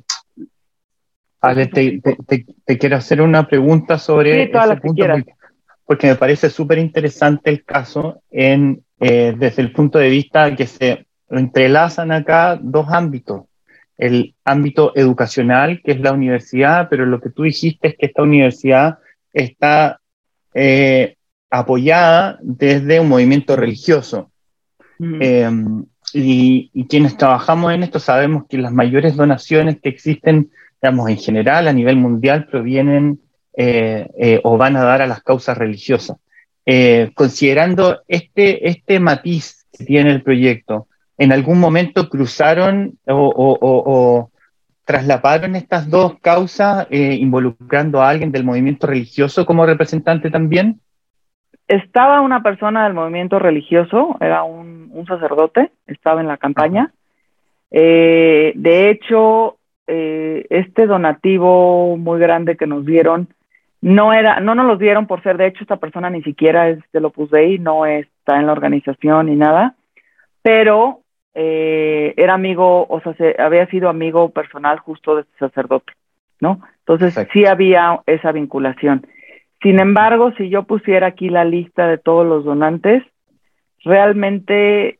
[1.41, 5.33] Ale, te, te, te, quiero hacer una pregunta sobre sí, ese punto porque,
[5.89, 10.67] porque, me parece súper interesante el caso en, eh, desde el punto de vista que
[10.67, 13.45] se entrelazan acá dos ámbitos.
[13.97, 18.21] El ámbito educacional, que es la universidad, pero lo que tú dijiste es que esta
[18.21, 18.99] universidad
[19.33, 19.99] está
[20.53, 21.15] eh,
[21.49, 24.29] apoyada desde un movimiento religioso.
[24.99, 25.17] Mm.
[25.21, 25.51] Eh,
[26.13, 30.51] y, y, quienes trabajamos en esto sabemos que las mayores donaciones que existen,
[30.83, 33.19] digamos, en general a nivel mundial provienen
[34.43, 36.17] o van a dar a las causas religiosas.
[36.65, 43.57] Eh, considerando este, este matiz que tiene el proyecto, ¿en algún momento cruzaron o, o,
[43.61, 44.31] o
[44.85, 50.79] traslaparon estas dos causas involucrando a alguien del movimiento religioso como representante también?
[51.69, 56.91] estaba una persona del movimiento religioso, era un, un sacerdote, estaba en la campaña.
[57.69, 63.29] Eh, de hecho, eh, este donativo muy grande que nos dieron,
[63.81, 66.79] no era, no nos los dieron por ser, de hecho, esta persona ni siquiera es
[66.91, 69.75] del Opus Dei, no está en la organización ni nada,
[70.41, 71.01] pero
[71.33, 75.93] eh, era amigo, o sea, se, había sido amigo personal justo de este sacerdote,
[76.41, 76.61] ¿no?
[76.79, 79.07] Entonces sí había esa vinculación.
[79.61, 83.03] Sin embargo, si yo pusiera aquí la lista de todos los donantes,
[83.83, 84.99] realmente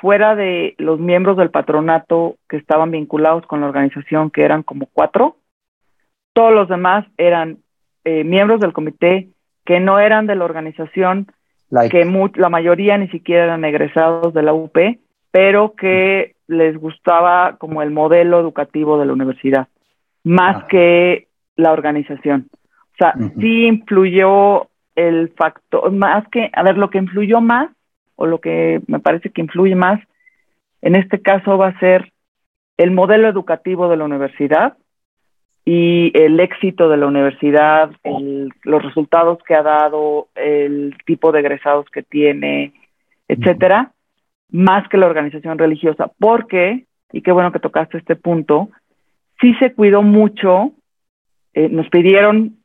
[0.00, 4.86] fuera de los miembros del patronato que estaban vinculados con la organización, que eran como
[4.92, 5.36] cuatro,
[6.32, 7.58] todos los demás eran
[8.06, 9.28] eh, miembros del comité
[9.64, 11.26] que no eran de la organización,
[11.70, 11.90] like.
[11.90, 14.78] que la mayoría ni siquiera eran egresados de la UP,
[15.32, 19.66] pero que les gustaba como el modelo educativo de la universidad,
[20.22, 20.66] más ah.
[20.68, 22.48] que la organización.
[22.54, 23.40] O sea, uh -huh.
[23.40, 27.70] sí influyó el factor, más que, a ver, lo que influyó más,
[28.14, 29.98] o lo que me parece que influye más,
[30.80, 32.12] en este caso va a ser
[32.76, 34.76] el modelo educativo de la universidad
[35.68, 41.40] y el éxito de la universidad, el, los resultados que ha dado, el tipo de
[41.40, 42.72] egresados que tiene,
[43.26, 43.90] etcétera,
[44.52, 46.12] más que la organización religiosa.
[46.20, 48.68] Porque, y qué bueno que tocaste este punto,
[49.40, 50.70] sí se cuidó mucho,
[51.52, 52.58] eh, nos pidieron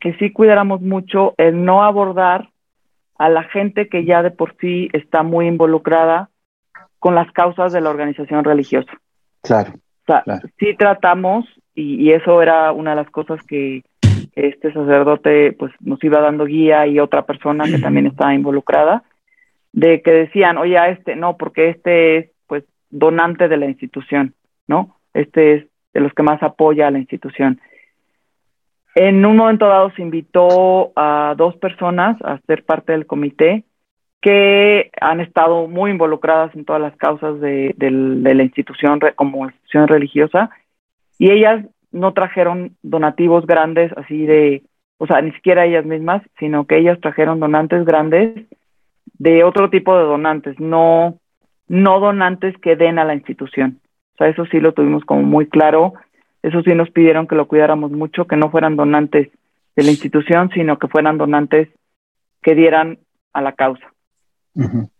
[0.00, 2.48] que sí cuidáramos mucho el no abordar
[3.18, 6.30] a la gente que ya de por sí está muy involucrada
[6.98, 8.92] con las causas de la organización religiosa.
[9.42, 9.74] Claro.
[9.74, 10.48] O sea, claro.
[10.58, 11.44] sí tratamos,
[11.76, 13.82] y, y, eso era una de las cosas que
[14.34, 19.04] este sacerdote pues nos iba dando guía y otra persona que también estaba involucrada,
[19.72, 24.34] de que decían, oye, a este no, porque este es pues donante de la institución,
[24.66, 24.96] ¿no?
[25.12, 27.60] Este es de los que más apoya a la institución.
[28.94, 33.64] En un momento dado se invitó a dos personas a ser parte del comité
[34.22, 39.44] que han estado muy involucradas en todas las causas de, de, de la institución como
[39.44, 40.50] institución religiosa
[41.18, 44.62] y ellas no trajeron donativos grandes así de,
[44.98, 48.46] o sea, ni siquiera ellas mismas, sino que ellas trajeron donantes grandes
[49.18, 51.18] de otro tipo de donantes, no,
[51.68, 53.80] no donantes que den a la institución.
[54.14, 55.94] O sea, eso sí lo tuvimos como muy claro
[56.46, 59.32] eso sí nos pidieron que lo cuidáramos mucho, que no fueran donantes
[59.74, 61.68] de la institución, sino que fueran donantes
[62.40, 63.00] que dieran
[63.32, 63.84] a la causa.
[64.54, 64.90] Uh -huh.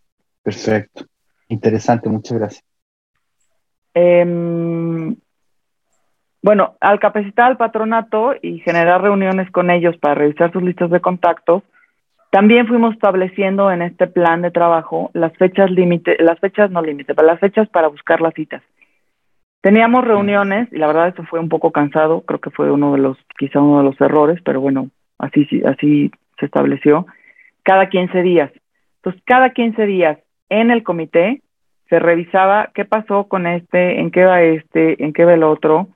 [0.43, 1.05] Perfecto.
[1.47, 2.65] Interesante, muchas gracias.
[3.93, 5.15] Eh,
[6.47, 11.01] bueno, al capacitar al patronato y generar reuniones con ellos para revisar sus listas de
[11.01, 11.61] contactos,
[12.31, 17.13] también fuimos estableciendo en este plan de trabajo las fechas límite, las fechas no límite,
[17.13, 18.63] pero las fechas para buscar las citas.
[19.59, 22.99] Teníamos reuniones y la verdad eso fue un poco cansado, creo que fue uno de
[22.99, 27.07] los, quizá uno de los errores, pero bueno, así, así se estableció,
[27.63, 28.53] cada 15 días.
[28.99, 31.41] Entonces, cada 15 días en el comité
[31.89, 35.89] se revisaba qué pasó con este, en qué va este, en qué va el otro,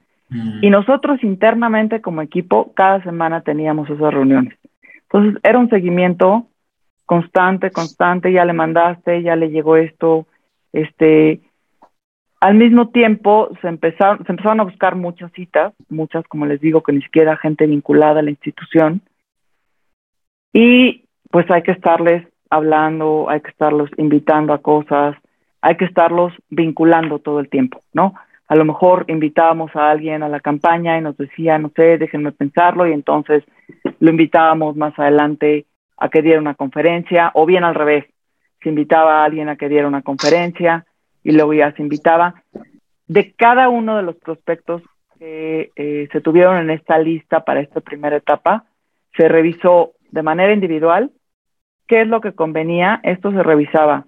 [0.61, 4.57] y nosotros internamente como equipo cada semana teníamos esas reuniones.
[5.03, 6.47] Entonces era un seguimiento
[7.05, 10.27] constante, constante, ya le mandaste, ya le llegó esto,
[10.71, 11.41] este,
[12.39, 16.81] al mismo tiempo se empezaron, se empezaron a buscar muchas citas, muchas, como les digo,
[16.81, 19.01] que ni siquiera gente vinculada a la institución,
[20.53, 25.15] y pues hay que estarles hablando, hay que estarlos invitando a cosas,
[25.61, 28.13] hay que estarlos vinculando todo el tiempo, ¿no?
[28.51, 32.33] A lo mejor invitábamos a alguien a la campaña y nos decía, no sé, déjenme
[32.33, 33.45] pensarlo, y entonces
[34.01, 38.07] lo invitábamos más adelante a que diera una conferencia, o bien al revés,
[38.61, 40.85] se invitaba a alguien a que diera una conferencia
[41.23, 42.43] y luego ya se invitaba.
[43.07, 44.81] De cada uno de los prospectos
[45.17, 48.65] que eh, se tuvieron en esta lista para esta primera etapa,
[49.15, 51.11] se revisó de manera individual
[51.87, 52.99] qué es lo que convenía.
[53.03, 54.07] Esto se revisaba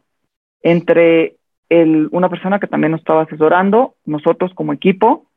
[0.64, 1.38] entre
[1.70, 5.28] el, una persona que también nos estaba asesorando, nosotros como equipo,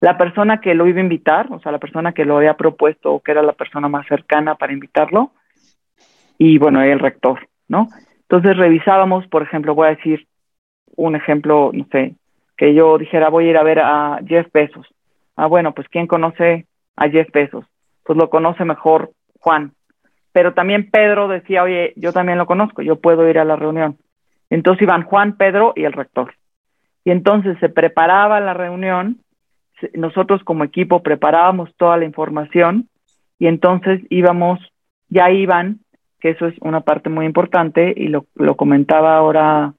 [0.00, 3.12] la persona que lo iba a invitar, o sea, la persona que lo había propuesto
[3.12, 5.32] o que era la persona más cercana para invitarlo,
[6.38, 7.88] y bueno, el rector, ¿no?
[8.22, 10.26] Entonces revisábamos, por ejemplo, voy a decir
[10.96, 12.16] un ejemplo, no sé,
[12.56, 14.86] que yo dijera voy a ir a ver a Jeff Bezos.
[15.36, 17.64] Ah, bueno, pues ¿quién conoce a Jeff Bezos?
[18.04, 19.72] Pues lo conoce mejor Juan.
[20.32, 23.98] Pero también Pedro decía, oye, yo también lo conozco, yo puedo ir a la reunión.
[24.52, 26.34] Entonces iban Juan, Pedro y el rector.
[27.06, 29.18] Y entonces se preparaba la reunión,
[29.94, 32.90] nosotros como equipo preparábamos toda la información
[33.38, 34.60] y entonces íbamos,
[35.08, 35.80] ya iban
[36.20, 39.72] que eso es una parte muy importante y lo, lo comentaba ahora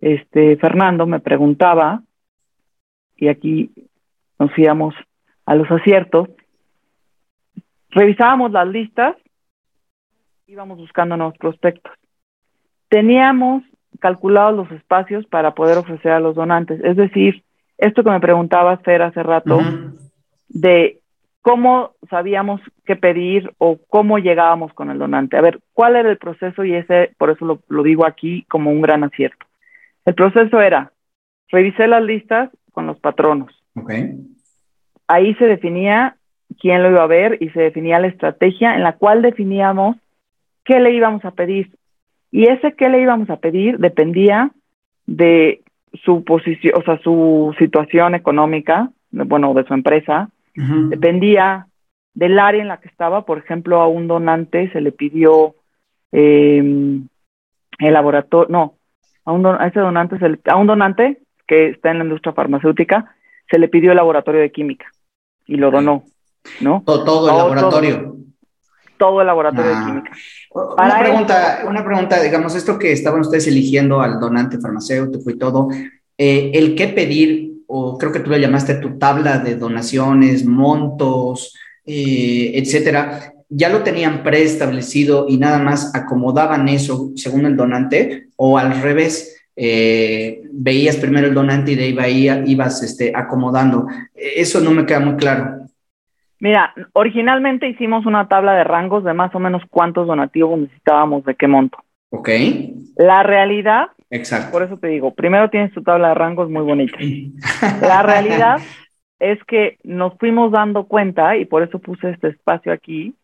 [0.00, 2.02] este Fernando, me preguntaba,
[3.16, 3.70] y aquí
[4.36, 4.96] nos íbamos
[5.46, 6.28] a los aciertos,
[7.90, 9.16] revisábamos las listas,
[10.48, 11.92] íbamos buscando nuevos prospectos.
[12.88, 13.62] Teníamos
[14.00, 16.82] calculados los espacios para poder ofrecer a los donantes.
[16.84, 17.42] Es decir,
[17.78, 19.60] esto que me preguntaba Fer hace rato,
[20.48, 21.00] de
[21.42, 25.36] cómo sabíamos qué pedir o cómo llegábamos con el donante.
[25.36, 26.64] A ver, ¿cuál era el proceso?
[26.64, 29.44] Y ese, por eso lo, digo aquí como un gran acierto.
[30.04, 30.92] El proceso era,
[31.48, 33.52] revisé las listas con los patronos.
[33.74, 34.14] Okay.
[35.08, 36.16] Ahí se definía
[36.60, 39.96] quién lo iba a ver y se definía la estrategia en la cual definíamos
[40.64, 41.70] qué le íbamos a pedir.
[42.32, 44.50] Y ese qué le íbamos a pedir dependía
[45.06, 45.62] de
[46.02, 51.66] su posición, o sea, su situación económica, bueno, de su empresa, Dependía
[52.14, 53.24] del área en la que estaba.
[53.24, 55.54] Por ejemplo, a un donante se le pidió
[56.12, 57.08] em,
[57.78, 58.74] el laboratorio, no,
[59.24, 60.16] a, un ese donante,
[60.46, 63.14] a un donante que está en la industria farmacéutica,
[63.50, 64.86] se le pidió el laboratorio de química
[65.46, 66.04] y lo donó,
[66.60, 66.82] ¿no?
[66.84, 68.16] Todo, el laboratorio.
[69.02, 69.84] Todo, el laboratorio de ah.
[69.84, 70.12] química.
[70.52, 75.68] Una pregunta, una pregunta, digamos, esto que estaban ustedes eligiendo al donante farmacéutico y todo,
[76.16, 81.52] eh, el qué pedir o creo que tú le llamaste tu tabla de donaciones, montos,
[81.84, 88.56] eh, etcétera, ya lo tenían preestablecido y nada más acomodaban eso según el donante, o
[88.56, 93.86] al revés, eh, veías primero el donante y de ahí ibas este, acomodando.
[94.14, 95.61] Eso no me queda muy claro.
[96.42, 101.36] Mira, originalmente hicimos una tabla de rangos de más o menos cuántos donativos necesitábamos, de
[101.36, 101.78] qué monto.
[102.10, 102.28] Ok.
[102.96, 104.52] La realidad Exacto.
[104.52, 106.98] Por eso te digo, primero tienes tu tabla de rangos muy bonita.
[107.80, 108.60] La realidad
[109.18, 113.14] es que nos fuimos dando cuenta, y por eso puse este espacio aquí,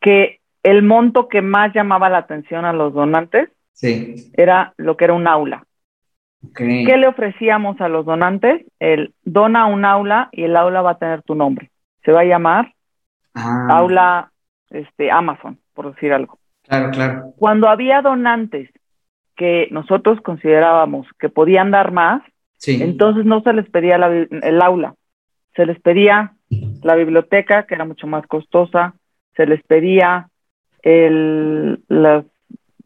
[0.00, 3.50] que el monto que más llamaba la atención a los donantes
[4.34, 5.64] era lo que era un aula.
[6.54, 8.64] ¿Qué le ofrecíamos a los donantes?
[8.78, 11.70] El dona un aula y el aula va a tener tu nombre.
[12.04, 12.74] Se va a llamar
[13.34, 13.68] ah.
[13.70, 14.32] aula
[14.70, 16.38] este, Amazon, por decir algo.
[16.62, 17.32] Claro, claro.
[17.36, 18.70] Cuando había donantes
[19.36, 22.22] que nosotros considerábamos que podían dar más,
[22.66, 24.94] entonces no se les pedía el aula,
[25.54, 26.32] se les pedía
[26.82, 28.94] la biblioteca, que era mucho más costosa,
[29.36, 30.28] se les pedía
[30.82, 31.80] el,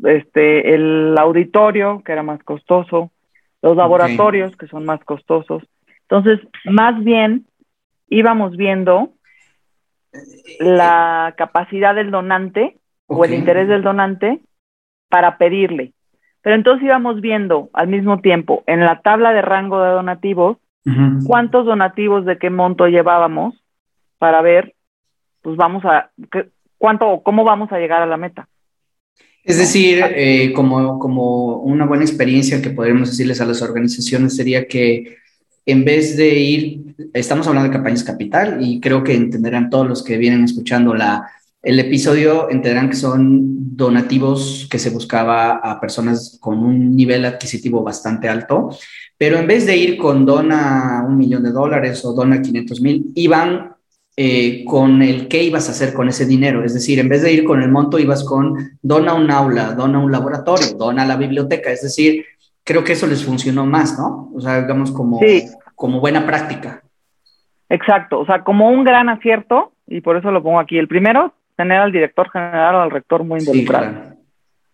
[0.04, 3.11] este, el auditorio, que era más costoso,
[3.62, 5.62] los laboratorios, que son más costosos.
[6.02, 7.46] Entonces, más bien
[8.09, 9.12] íbamos viendo
[10.61, 14.40] la capacidad del donante o el interés del donante
[15.09, 15.92] para pedirle.
[16.42, 20.59] Pero entonces íbamos viendo al mismo tiempo en la tabla de rango de donativos
[21.27, 23.54] cuántos donativos de qué monto llevábamos
[24.17, 24.75] para ver,
[25.42, 26.11] pues vamos a,
[26.79, 28.48] cuánto o cómo vamos a llegar a la meta.
[29.44, 34.67] Es decir, eh, como, como una buena experiencia que podríamos decirles a las organizaciones sería
[34.67, 35.17] que
[35.69, 40.02] en vez de ir, estamos hablando de campañas capital y creo que entenderán todos los
[40.02, 41.31] que vienen escuchando la,
[41.62, 47.83] el episodio entenderán que son donativos que se buscaba a personas con un nivel adquisitivo
[47.83, 48.71] bastante alto,
[49.19, 53.12] pero en vez de ir con dona un millón de dólares o dona 500 mil,
[53.14, 53.75] iban
[54.16, 56.64] eh, con el qué ibas a hacer con ese dinero.
[56.64, 59.98] Es decir, en vez de ir con el monto, ibas con dona un aula, dona
[59.98, 61.71] un laboratorio, dona la biblioteca.
[61.71, 62.25] Es decir,
[62.69, 64.31] creo que eso les funcionó más, ¿no?
[64.35, 65.19] O sea, digamos como,
[65.75, 66.83] como buena práctica.
[67.71, 70.77] Exacto, o sea, como un gran acierto, y por eso lo pongo aquí.
[70.77, 74.16] El primero, tener al director general o al rector muy involucrado.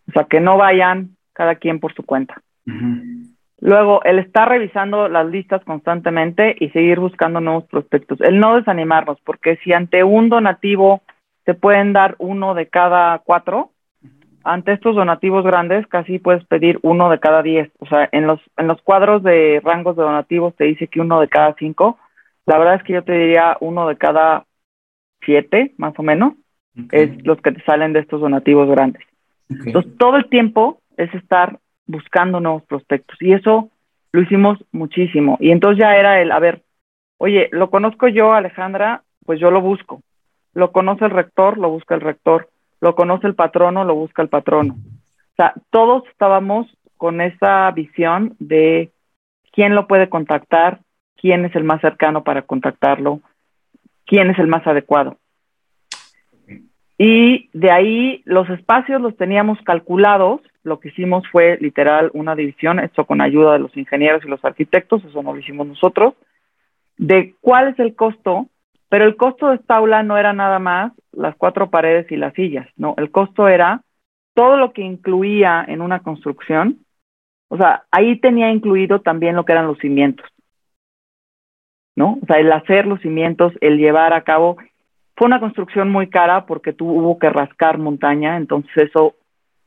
[0.08, 2.42] O sea, que no vayan cada quien por su cuenta.
[3.60, 8.20] Luego, el estar revisando las listas constantemente y seguir buscando nuevos prospectos.
[8.20, 11.02] El no desanimarnos, porque si ante un donativo
[11.44, 13.70] se pueden dar uno de cada cuatro,
[14.44, 17.70] ante estos donativos grandes casi puedes pedir uno de cada diez.
[17.78, 21.20] O sea, en los, en los cuadros de rangos de donativos te dice que uno
[21.20, 21.98] de cada cinco.
[22.46, 24.44] La verdad es que yo te diría uno de cada
[25.24, 26.34] siete, más o menos,
[26.92, 29.02] es los que te salen de estos donativos grandes.
[29.48, 33.16] Entonces, todo el tiempo es estar buscando nuevos prospectos.
[33.20, 33.70] Y eso
[34.12, 35.38] lo hicimos muchísimo.
[35.40, 36.62] Y entonces ya era el, a ver,
[37.18, 40.02] oye, lo conozco yo, Alejandra, pues yo lo busco.
[40.52, 42.48] Lo conoce el rector, lo busca el rector.
[42.80, 44.74] Lo conoce el patrono, lo busca el patrono.
[44.74, 46.66] O sea, todos estábamos
[46.96, 48.90] con esa visión de
[49.52, 50.80] quién lo puede contactar,
[51.16, 53.20] quién es el más cercano para contactarlo,
[54.06, 55.18] quién es el más adecuado.
[56.96, 62.80] Y de ahí los espacios los teníamos calculados lo que hicimos fue literal una división,
[62.80, 66.14] esto con ayuda de los ingenieros y los arquitectos, eso no lo hicimos nosotros,
[66.96, 68.48] de cuál es el costo,
[68.94, 72.32] pero el costo de esta aula no era nada más las cuatro paredes y las
[72.34, 73.82] sillas, no, el costo era
[74.34, 76.78] todo lo que incluía en una construcción,
[77.48, 80.24] o sea, ahí tenía incluido también lo que eran los cimientos,
[81.96, 82.20] ¿no?
[82.22, 84.58] O sea, el hacer los cimientos, el llevar a cabo,
[85.16, 89.16] fue una construcción muy cara porque tuvo que rascar montaña, entonces eso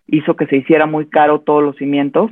[0.06, 2.32] hizo que se hiciera muy caro todos los cimientos,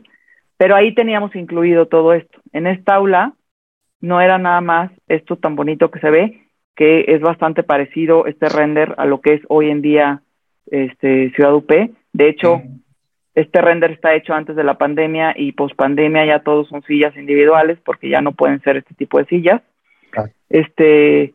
[0.55, 2.39] pero ahí teníamos incluido todo esto.
[2.53, 3.33] En esta aula
[3.99, 6.44] no era nada más esto tan bonito que se ve,
[6.75, 10.21] que es bastante parecido este render a lo que es hoy en día
[10.67, 11.71] este, Ciudad UP.
[12.13, 12.61] De hecho,
[13.33, 17.15] este render está hecho antes de la pandemia y post pandemia ya todos son sillas
[17.15, 19.61] individuales porque ya no pueden ser este tipo de sillas.
[20.49, 21.33] Este,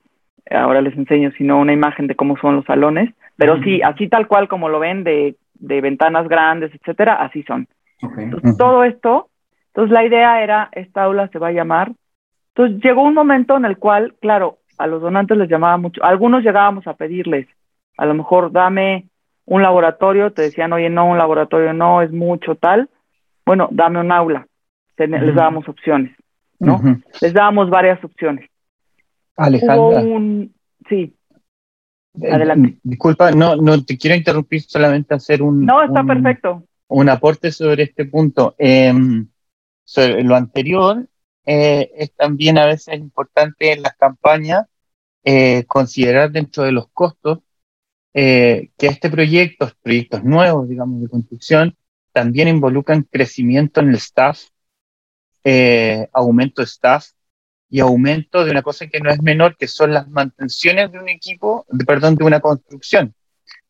[0.51, 4.28] ahora les enseño, sino una imagen de cómo son los salones, pero sí, así tal
[4.28, 7.68] cual como lo ven de de ventanas grandes, etcétera, así son.
[8.16, 9.28] Entonces, todo esto,
[9.68, 11.93] entonces la idea era, esta aula se va a llamar.
[12.55, 16.43] Entonces llegó un momento en el cual, claro, a los donantes les llamaba mucho, algunos
[16.43, 17.47] llegábamos a pedirles,
[17.97, 19.09] a lo mejor dame
[19.45, 22.89] un laboratorio, te decían, oye, no, un laboratorio no, es mucho tal,
[23.45, 24.47] bueno, dame un aula,
[24.97, 26.16] les dábamos opciones,
[26.59, 26.81] ¿no?
[27.20, 28.49] Les dábamos varias opciones.
[29.37, 30.03] Alejandra.
[30.89, 31.14] sí.
[32.20, 32.78] Eh, Adelante.
[32.83, 35.64] Disculpa, no, no te quiero interrumpir, solamente hacer un.
[35.64, 36.64] No, está perfecto.
[36.89, 38.55] Un aporte sobre este punto.
[38.59, 39.28] Em,
[39.85, 41.07] sobre lo anterior,
[41.47, 44.66] eh, es también a veces importante en las campañas
[45.24, 47.41] eh, considerar dentro de los costos
[48.12, 51.76] que este proyecto, proyectos nuevos, digamos, de construcción,
[52.12, 54.47] también involucran crecimiento en el staff,
[56.12, 57.07] aumento de staff,
[57.70, 61.09] y aumento de una cosa que no es menor, que son las mantenciones de un
[61.09, 63.14] equipo, de, perdón, de una construcción.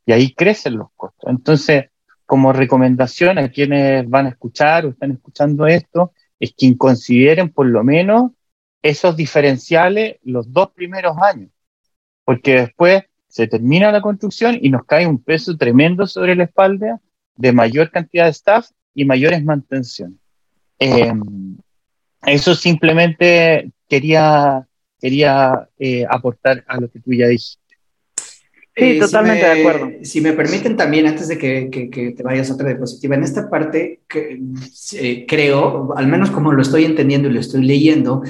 [0.07, 1.31] Y ahí crecen los costos.
[1.31, 1.91] Entonces,
[2.25, 7.67] como recomendación a quienes van a escuchar o están escuchando esto, es que consideren por
[7.67, 8.33] lo menos
[8.83, 11.51] esos diferenciales los dos primeros años,
[12.25, 17.01] porque después se termina la construcción y nos cae un peso tremendo sobre la espalda
[17.37, 20.19] de mayor cantidad de staff y mayores mantenciones.
[20.79, 21.13] Eh,
[22.23, 24.67] eso simplemente quería,
[24.99, 27.60] quería eh, aportar a lo que tú ya dijiste.
[28.81, 29.91] Sí, eh, totalmente de acuerdo.
[30.03, 33.49] Si me permiten también, antes de que, que, te vayas a otra diapositiva, en esta
[33.49, 34.41] parte que,
[34.95, 38.23] eh, creo, al menos como lo estoy entendiendo y lo estoy leyendo,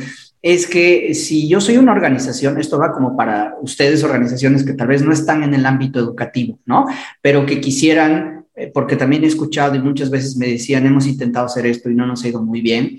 [0.43, 4.89] es que si yo soy una organización, esto va como para ustedes, organizaciones que tal
[4.89, 6.87] vez no están en el ámbito educativo, ¿no?
[7.21, 11.67] Pero que quisieran, porque también he escuchado y muchas veces me decían, hemos intentado hacer
[11.67, 12.99] esto y no nos ha ido muy bien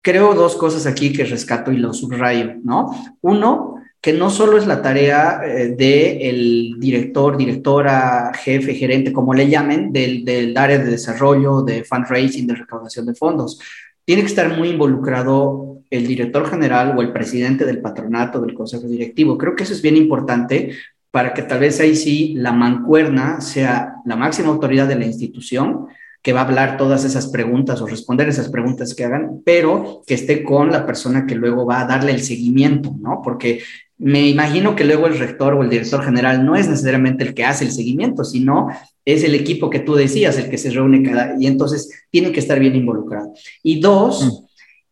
[0.00, 2.90] creo dos cosas aquí que rescato y lo subrayo, ¿no?
[3.20, 9.48] Uno, que no solo es la tarea eh, del director, directora, jefe, gerente, como le
[9.48, 13.60] llamen, del, del área de desarrollo, de fundraising, de recaudación de fondos.
[14.04, 18.86] Tiene que estar muy involucrado el director general o el presidente del patronato, del consejo
[18.86, 19.36] directivo.
[19.36, 20.72] Creo que eso es bien importante
[21.10, 25.86] para que tal vez ahí sí la mancuerna sea la máxima autoridad de la institución,
[26.22, 30.14] que va a hablar todas esas preguntas o responder esas preguntas que hagan, pero que
[30.14, 33.22] esté con la persona que luego va a darle el seguimiento, ¿no?
[33.22, 33.62] Porque
[33.98, 37.44] me imagino que luego el rector o el director general no es necesariamente el que
[37.44, 38.68] hace el seguimiento, sino
[39.04, 42.38] es el equipo que tú decías, el que se reúne cada, y entonces tiene que
[42.38, 43.32] estar bien involucrado.
[43.62, 44.46] Y dos, mm.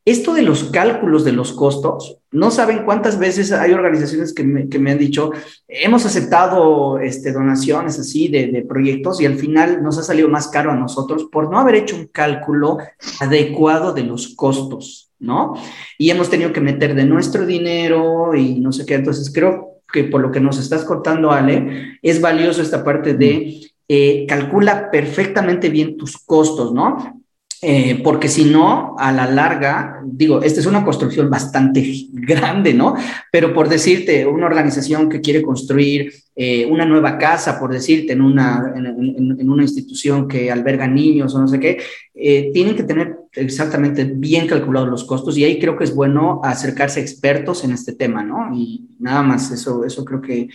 [0.06, 4.90] esto de los cálculos de los costos, No saben cuántas veces hay organizaciones que me,
[4.90, 5.30] han dicho,
[5.68, 10.48] hemos aceptado este, donaciones así de, de, proyectos y al final nos ha salido más
[10.48, 12.78] caro a nosotros por no haber hecho un cálculo
[13.20, 15.54] adecuado de los costos, ¿no?
[15.98, 18.94] Y hemos tenido que meter de nuestro dinero y no sé qué.
[18.94, 23.60] Entonces creo que por lo que nos estás contando, Ale, es valioso esta parte de
[23.88, 27.22] eh, calcula perfectamente bien tus costos, ¿no?
[27.62, 32.94] Eh, porque si no, a la larga, digo, esta es una construcción bastante grande, ¿no?
[33.32, 38.20] Pero por decirte, una organización que quiere construir eh, una nueva casa, por decirte, en
[38.20, 41.78] una, en, una institución que alberga niños o no sé qué,
[42.14, 46.40] eh, tienen que tener exactamente bien calculados los costos y ahí creo que es bueno
[46.44, 48.54] acercarse a expertos en este tema, ¿no?
[48.54, 50.48] Y nada más, eso, eso creo que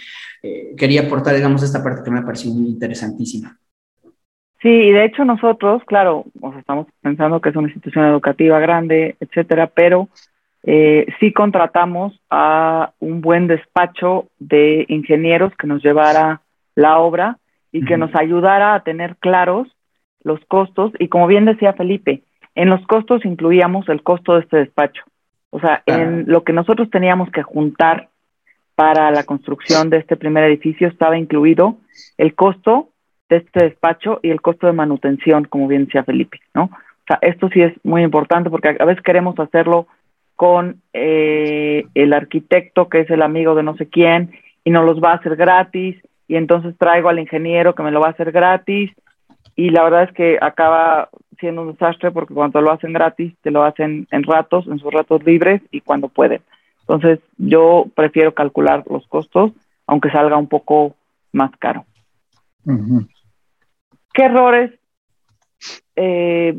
[0.76, 3.60] quería aportar, digamos, esta parte que me ha parecido muy interesantísima.
[4.62, 6.26] Sí, y de hecho nosotros, claro,
[6.60, 10.08] estamos pensando que es una institución educativa grande, etcétera, pero
[10.64, 16.42] eh, sí contratamos a un buen despacho de ingenieros que nos llevara
[16.76, 17.38] la obra
[17.72, 19.68] y que nos ayudara a tener claros
[20.24, 20.92] los costos.
[21.00, 22.24] Y como bien decía Felipe,
[22.56, 25.04] en los costos incluíamos el costo de este despacho.
[25.50, 28.10] O sea, en lo que nosotros teníamos que juntar
[28.76, 31.78] para la construcción de este primer edificio estaba incluido
[32.18, 32.90] el costo
[33.30, 36.64] de este despacho y el costo de manutención, como bien decía Felipe, ¿no?
[36.64, 39.88] O sea, esto sí es muy importante porque a veces queremos hacerlo
[40.42, 44.32] con eh, el arquitecto que es el amigo de no sé quién
[44.64, 48.00] y nos los va a hacer gratis y entonces traigo al ingeniero que me lo
[48.00, 48.90] va a hacer gratis
[49.56, 53.52] y la verdad es que acaba siendo un desastre porque cuando lo hacen gratis te
[53.52, 56.42] lo hacen en ratos, en sus ratos libres y cuando pueden.
[56.80, 59.52] Entonces yo prefiero calcular los costos
[59.86, 60.96] aunque salga un poco
[61.34, 61.86] más caro.
[64.12, 64.72] ¿Qué errores
[65.96, 66.58] eh,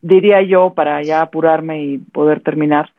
[0.00, 2.92] diría yo para ya apurarme y poder terminar?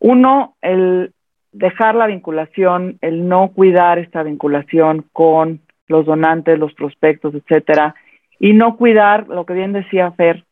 [0.00, 1.12] Uno, el
[1.52, 7.94] dejar la vinculación, el no cuidar esta vinculación con los donantes, los prospectos, etcétera,
[8.38, 10.44] y no cuidar, lo que bien decía Fer,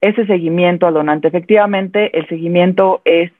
[0.00, 1.28] ese seguimiento al donante.
[1.28, 3.30] Efectivamente, el seguimiento es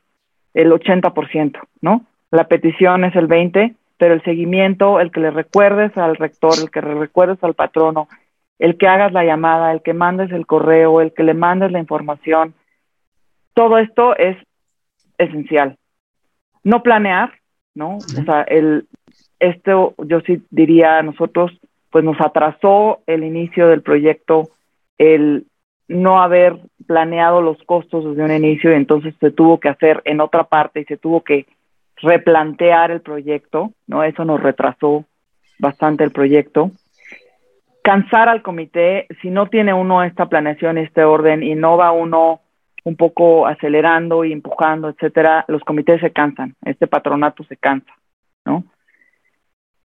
[0.55, 2.05] el 80%, ¿no?
[2.31, 6.71] La petición es el 20%, pero el seguimiento, el que le recuerdes al rector, el
[6.71, 8.09] que le recuerdes al patrono,
[8.59, 11.81] el que hagas la llamada, el que mandes el correo, el que le mandes la
[11.81, 12.55] información.
[13.53, 14.37] Todo esto es
[15.21, 15.77] esencial.
[16.64, 17.33] No planear,
[17.75, 17.97] ¿no?
[17.97, 18.87] O sea, el,
[19.39, 21.53] esto yo sí diría a nosotros,
[21.91, 24.51] pues nos atrasó el inicio del proyecto,
[24.99, 25.47] el
[25.89, 30.21] no haber planeado los costos desde un inicio y entonces se tuvo que hacer en
[30.21, 31.47] otra parte y se tuvo que
[31.97, 34.05] replantear el proyecto, ¿no?
[34.05, 35.05] Eso nos retrasó
[35.59, 36.71] bastante el proyecto
[37.83, 42.41] cansar al comité si no tiene uno esta planeación este orden y no va uno
[42.85, 47.93] un poco acelerando y empujando, etcétera, los comités se cansan, este patronato se cansa,
[48.45, 48.64] ¿no?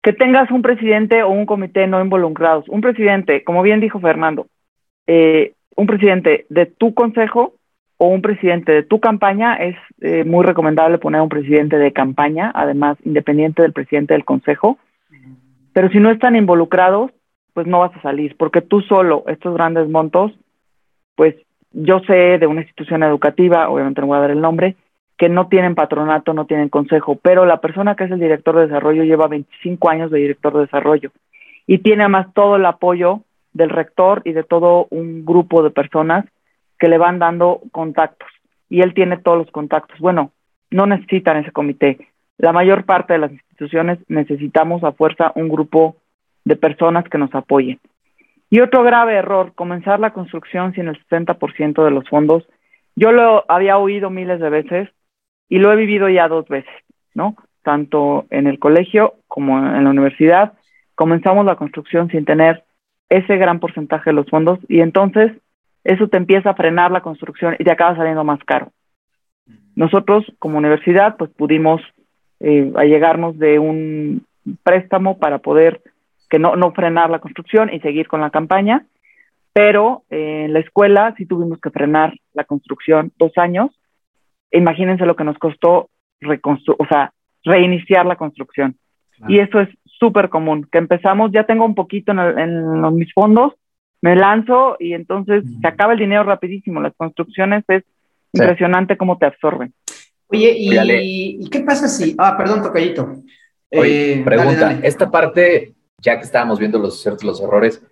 [0.02, 2.70] Que tengas un presidente o un comité no involucrados.
[2.70, 4.48] Un presidente, como bien dijo Fernando,
[5.08, 7.56] eh, un presidente de tu consejo
[7.98, 12.52] o un presidente de tu campaña, es eh, muy recomendable poner un presidente de campaña,
[12.54, 14.78] además independiente del presidente del consejo.
[15.74, 17.12] Pero si no están involucrados,
[17.54, 20.34] pues no vas a salir, porque tú solo, estos grandes montos,
[21.16, 21.36] pues
[21.76, 24.76] yo sé de una institución educativa, obviamente no voy a dar el nombre,
[25.18, 28.68] que no tienen patronato, no tienen consejo, pero la persona que es el director de
[28.68, 31.12] desarrollo lleva 25 años de director de desarrollo
[31.68, 33.22] y tiene además todo el apoyo
[33.54, 36.26] del rector y de todo un grupo de personas
[36.80, 38.30] que le van dando contactos
[38.70, 40.00] y él tiene todos los contactos.
[40.00, 40.32] Bueno,
[40.72, 42.08] no necesitan ese comité.
[42.38, 45.96] La mayor parte de las instituciones necesitamos a fuerza un grupo
[46.44, 47.80] de personas que nos apoyen.
[48.56, 52.48] Y otro grave error, comenzar la construcción sin el 60% de los fondos.
[52.96, 54.90] Yo lo había oído miles de veces
[55.50, 56.72] y lo he vivido ya dos veces,
[57.14, 57.36] ¿no?
[57.64, 60.54] Tanto en el colegio como en la universidad.
[60.96, 62.64] Comenzamos la construcción sin tener
[63.10, 65.34] ese gran porcentaje de los fondos y entonces
[65.84, 68.72] eso te empieza a frenar la construcción y te acaba saliendo más caro.
[69.76, 71.82] Nosotros como universidad pues pudimos
[72.40, 74.26] eh, allegarnos de un
[74.64, 75.82] préstamo para poder
[76.30, 78.86] que no, no frenar la construcción y seguir con la campaña,
[79.54, 83.72] pero eh, en la escuela sí tuvimos que frenar la construcción dos años.
[84.52, 85.90] Imagínense lo que nos costó
[86.78, 87.14] o sea,
[87.44, 88.76] reiniciar la construcción.
[89.30, 93.54] Y eso es súper común, que empezamos, ya tengo un poquito en, mis fondos,
[94.02, 96.82] me lanzo y entonces se acaba el dinero rapidísimo.
[96.82, 97.84] Las construcciones es
[98.34, 99.74] impresionante cómo te absorben.
[100.28, 102.14] Oye, ¿y, qué pasa si...
[102.18, 103.22] Ah, perdón, tocallito.
[103.72, 105.75] Oye, eh, pregunta, esta parte
[106.06, 107.84] ya que estábamos viendo los ciertos errores,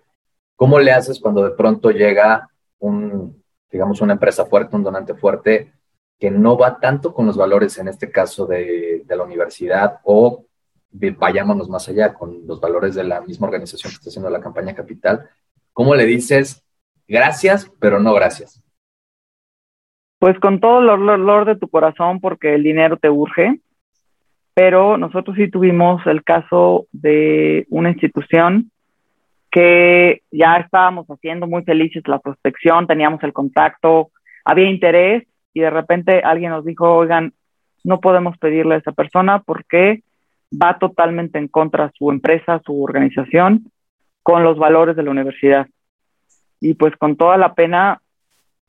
[0.54, 2.48] ¿cómo le haces cuando de pronto llega
[2.78, 5.72] un, digamos, una empresa fuerte, un donante fuerte,
[6.20, 10.44] que no va tanto con los valores, en este caso de, la universidad, o
[10.92, 14.76] vayámonos más allá con los valores de la misma organización que está haciendo la campaña
[14.76, 15.28] capital,
[15.72, 16.64] ¿cómo le dices
[17.08, 18.62] gracias, pero no gracias?
[20.20, 23.60] Pues con todo el olor de tu corazón, porque el dinero te urge,
[24.54, 28.70] pero nosotros sí tuvimos el caso de una institución
[29.50, 34.10] que ya estábamos haciendo muy felices la prospección, teníamos el contacto,
[34.44, 37.32] había interés y de repente alguien nos dijo, oigan,
[37.84, 40.02] no podemos pedirle a esa persona porque
[40.50, 43.70] va totalmente en contra su empresa, su organización,
[44.22, 45.66] con los valores de la universidad.
[46.60, 48.00] Y pues con toda la pena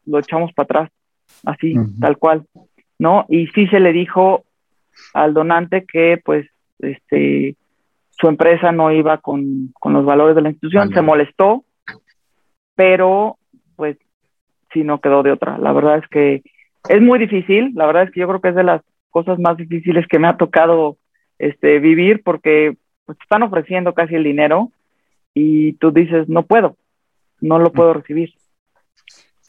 [0.06, 0.92] lo echamos para atrás,
[1.46, 2.46] así, tal cual,
[3.00, 3.26] ¿no?
[3.30, 4.44] Y sí se le dijo
[5.14, 6.48] al donante que pues
[6.80, 7.56] este
[8.18, 11.66] su empresa no iba con, los valores de la institución, se molestó,
[12.76, 13.38] pero
[13.76, 13.98] pues
[14.72, 15.58] sí no quedó de otra.
[15.58, 16.44] La verdad es que
[16.88, 19.58] es muy difícil, la verdad es que yo creo que es de las cosas más
[19.58, 20.98] difíciles que me ha tocado
[21.40, 24.72] este, vivir porque pues, están ofreciendo casi el dinero
[25.34, 26.78] y tú dices, no puedo,
[27.42, 28.34] no lo puedo recibir.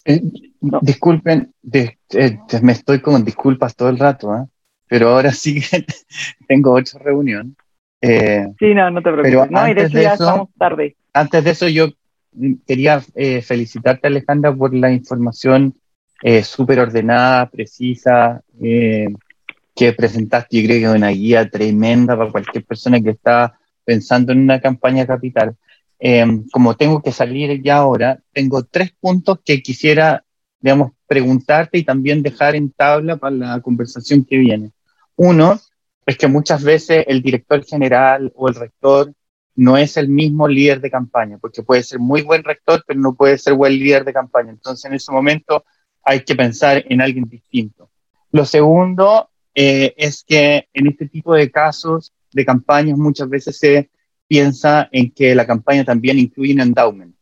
[0.04, 0.20] Eh,
[0.82, 4.44] disculpen, me estoy con disculpas todo el rato, ¿eh?
[4.88, 5.84] Pero ahora sí que
[6.48, 7.56] tengo otra reunión.
[8.00, 9.50] Eh, sí, no, no te preocupes.
[9.50, 10.96] no, y de ya estamos tarde.
[11.12, 11.88] Antes de eso, yo
[12.66, 15.74] quería felicitarte, Alejandra, por la información
[16.42, 18.42] súper ordenada, precisa,
[19.76, 24.32] que presentaste, yo creo que es una guía tremenda para cualquier persona que está pensando
[24.32, 25.54] en una campaña capital.
[25.98, 30.24] Em, como tengo que salir ya ahora, tengo tres puntos que quisiera,
[30.60, 34.72] digamos, preguntarte y también dejar en tabla para la conversación que viene.
[35.16, 35.60] Uno,
[36.04, 39.12] es que muchas veces el director general o el rector
[39.56, 43.14] no es el mismo líder de campaña, porque puede ser muy buen rector, pero no
[43.14, 44.50] puede ser buen líder de campaña.
[44.50, 45.64] Entonces, en ese momento
[46.04, 47.90] hay que pensar en alguien distinto.
[48.30, 53.90] Lo segundo eh, es que en este tipo de casos de campañas muchas veces se
[54.28, 57.16] piensa en que la campaña también incluye un endowment,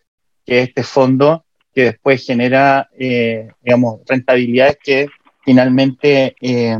[0.44, 5.08] que es este fondo que después genera, eh, digamos, rentabilidades que
[5.44, 6.78] finalmente eh,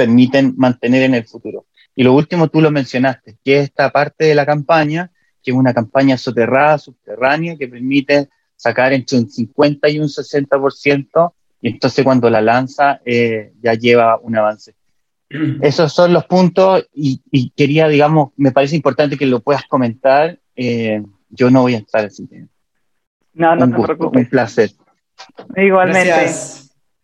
[0.00, 1.66] permiten mantener en el futuro.
[1.94, 5.10] Y lo último, tú lo mencionaste, que es esta parte de la campaña,
[5.42, 11.32] que es una campaña soterrada, subterránea, que permite sacar entre un 50 y un 60%
[11.60, 14.74] y entonces cuando la lanza eh, ya lleva un avance.
[15.60, 20.38] Esos son los puntos y, quería, digamos, me parece importante que lo puedas comentar.
[20.56, 22.26] Eh, yo no voy a estar así.
[23.34, 24.22] No, no te preocupes.
[24.22, 24.70] Un placer.
[25.54, 26.24] Igualmente.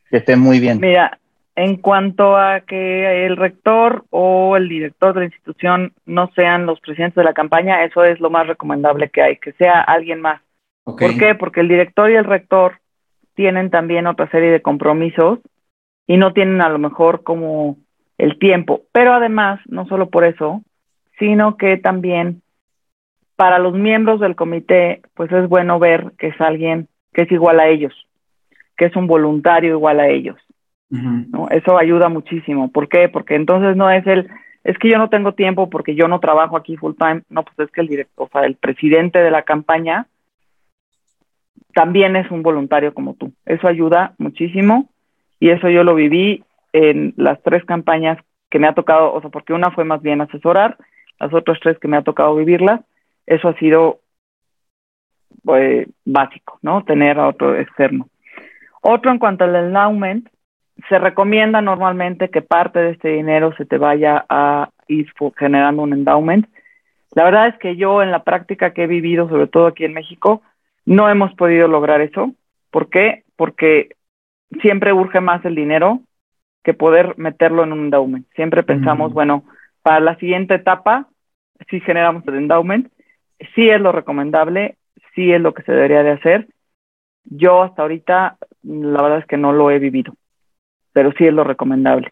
[0.08, 0.80] Que estén muy bien.
[0.80, 1.18] Mira,
[1.56, 6.78] en cuanto a que el rector o el director de la institución no sean los
[6.80, 10.42] presidentes de la campaña, eso es lo más recomendable que hay, que sea alguien más.
[10.84, 11.34] ¿Por qué?
[11.34, 12.78] Porque el director y el rector
[13.34, 15.40] tienen también otra serie de compromisos
[16.06, 17.78] y no tienen a lo mejor como
[18.18, 18.82] el tiempo.
[18.92, 20.62] Pero además, no solo por eso,
[21.18, 22.42] sino que también
[23.34, 27.60] para los miembros del comité, pues es bueno ver que es alguien que es igual
[27.60, 27.94] a ellos,
[28.76, 30.36] que es un voluntario igual a ellos.
[30.88, 31.48] ¿No?
[31.50, 32.70] Eso ayuda muchísimo.
[32.70, 33.08] ¿Por qué?
[33.08, 34.28] Porque entonces no es el,
[34.64, 37.22] es que yo no tengo tiempo porque yo no trabajo aquí full time.
[37.28, 40.06] No, pues es que el director, o sea, el presidente de la campaña
[41.74, 43.32] también es un voluntario como tú.
[43.44, 44.88] Eso ayuda muchísimo
[45.40, 48.18] y eso yo lo viví en las tres campañas
[48.50, 50.76] que me ha tocado, o sea, porque una fue más bien asesorar,
[51.18, 52.80] las otras tres que me ha tocado vivirlas,
[53.26, 54.00] eso ha sido
[55.44, 56.84] pues, básico, ¿no?
[56.84, 58.08] Tener a otro externo.
[58.80, 60.28] Otro en cuanto al endowment,
[60.88, 65.92] se recomienda normalmente que parte de este dinero se te vaya a ir generando un
[65.92, 66.46] endowment.
[67.14, 69.94] La verdad es que yo en la práctica que he vivido, sobre todo aquí en
[69.94, 70.42] México,
[70.84, 72.32] no hemos podido lograr eso.
[72.70, 73.24] ¿Por qué?
[73.36, 73.90] Porque
[74.60, 76.00] siempre urge más el dinero
[76.62, 78.26] que poder meterlo en un endowment.
[78.34, 79.44] Siempre pensamos, bueno,
[79.82, 81.08] para la siguiente etapa,
[81.70, 82.92] si generamos el endowment,
[83.54, 84.76] sí es lo recomendable,
[85.14, 86.48] sí es lo que se debería de hacer.
[87.24, 90.14] Yo hasta ahorita, la verdad es que no lo he vivido,
[90.96, 92.10] pero sí es lo recomendable.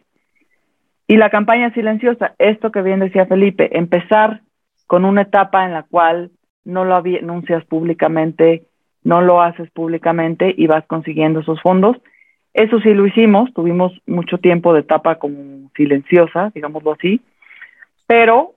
[1.07, 4.41] Y la campaña silenciosa, esto que bien decía Felipe, empezar
[4.85, 6.29] con una etapa en la cual
[6.65, 8.67] no lo anuncias públicamente,
[9.03, 11.97] no lo haces públicamente y vas consiguiendo esos fondos.
[12.53, 17.21] Eso sí lo hicimos, tuvimos mucho tiempo de etapa como silenciosa, digámoslo así,
[18.05, 18.53] pero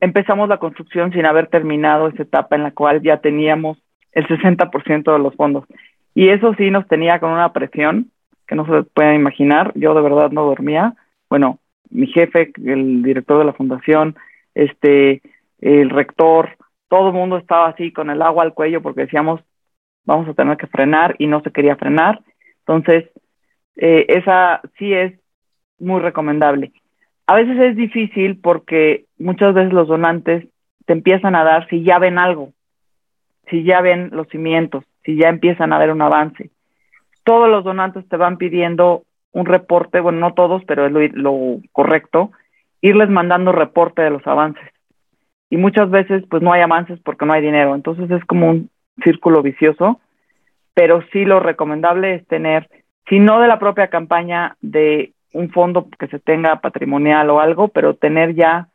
[0.00, 3.78] empezamos la construcción sin haber terminado esa etapa en la cual ya teníamos
[4.10, 5.64] el 60% de los fondos.
[6.12, 8.10] Y eso sí nos tenía con una presión
[8.50, 9.70] que no se pueden imaginar.
[9.76, 10.96] Yo de verdad no dormía.
[11.28, 14.16] Bueno, mi jefe, el director de la fundación,
[14.56, 15.22] este,
[15.60, 16.56] el rector,
[16.88, 19.40] todo el mundo estaba así con el agua al cuello porque decíamos,
[20.04, 22.22] vamos a tener que frenar y no se quería frenar.
[22.66, 23.08] Entonces,
[23.76, 25.12] eh, esa sí es
[25.78, 26.72] muy recomendable.
[27.28, 30.48] A veces es difícil porque muchas veces los donantes
[30.86, 32.52] te empiezan a dar si ya ven algo,
[33.48, 36.50] si ya ven los cimientos, si ya empiezan a ver un avance.
[37.24, 39.02] Todos los donantes te van pidiendo
[39.32, 42.32] un reporte, bueno, no todos, pero es lo, lo correcto,
[42.80, 44.68] irles mandando reporte de los avances.
[45.50, 47.74] Y muchas veces pues no hay avances porque no hay dinero.
[47.74, 48.70] Entonces es como un
[49.02, 50.00] círculo vicioso,
[50.74, 52.68] pero sí lo recomendable es tener,
[53.08, 57.68] si no de la propia campaña, de un fondo que se tenga patrimonial o algo,
[57.68, 58.68] pero tener ya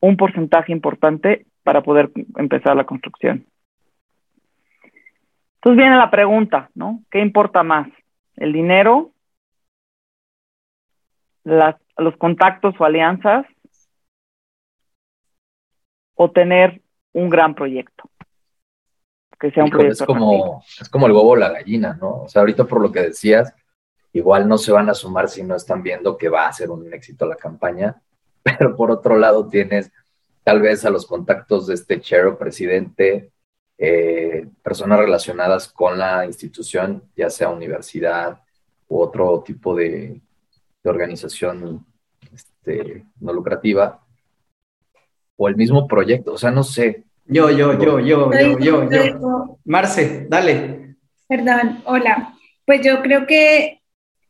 [0.00, 3.46] un porcentaje importante para poder empezar la construcción.
[5.62, 7.04] Entonces viene la pregunta, ¿no?
[7.08, 7.86] ¿Qué importa más?
[8.34, 9.12] ¿El dinero?
[11.44, 13.46] Las, ¿Los contactos o alianzas?
[16.16, 16.82] ¿O tener
[17.12, 18.10] un gran proyecto?
[19.38, 20.02] Que sea un proyecto.
[20.02, 22.22] Es como, es como el huevo o la gallina, ¿no?
[22.22, 23.54] O sea, ahorita por lo que decías,
[24.12, 26.92] igual no se van a sumar si no están viendo que va a ser un
[26.92, 28.02] éxito la campaña,
[28.42, 29.92] pero por otro lado tienes
[30.42, 33.31] tal vez a los contactos de este chair presidente,
[33.84, 38.40] eh, personas relacionadas con la institución, ya sea universidad
[38.86, 40.20] u otro tipo de,
[40.84, 41.84] organización
[42.32, 44.00] este, no lucrativa,
[45.36, 47.02] o el mismo proyecto, o sea, no sé.
[47.26, 49.58] Yo, yo, yo, yo, yo, yo, yo.
[49.64, 50.94] Marce, dale.
[51.26, 52.34] Perdón, hola.
[52.64, 53.80] Pues yo creo que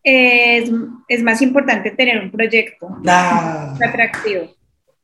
[0.02, 0.70] es,
[1.08, 3.74] es más importante tener un proyecto ah.
[3.86, 4.48] atractivo.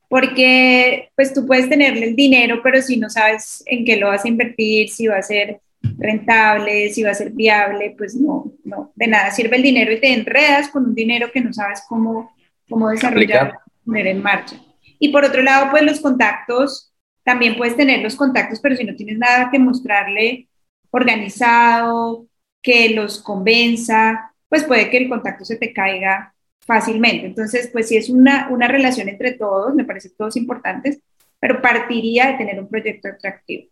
[0.08, 4.24] Porque pues tú puedes tenerle el dinero, pero si no sabes en qué lo vas
[4.24, 8.92] a invertir, si va a ser rentable, si va a ser viable, pues no, no,
[8.94, 12.34] de nada sirve el dinero y te enredas con un dinero que no sabes cómo,
[12.68, 14.56] cómo desarrollar, poner en marcha.
[14.98, 16.92] Y por otro lado, pues los contactos,
[17.22, 20.48] también puedes tener los contactos, pero si no tienes nada que mostrarle
[20.90, 22.26] organizado,
[22.62, 26.34] que los convenza, pues puede que el contacto se te caiga
[26.68, 27.26] fácilmente.
[27.26, 31.00] Entonces, pues si es una, una relación entre todos, me parece todos importantes,
[31.40, 33.68] pero partiría de tener un proyecto atractivo.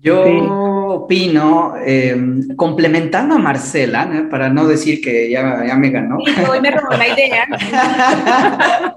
[0.00, 6.18] Yo opino, em, complementando a Marcela, para no decir que ya, ya me ganó.
[6.20, 7.46] Y hoy me robó la idea.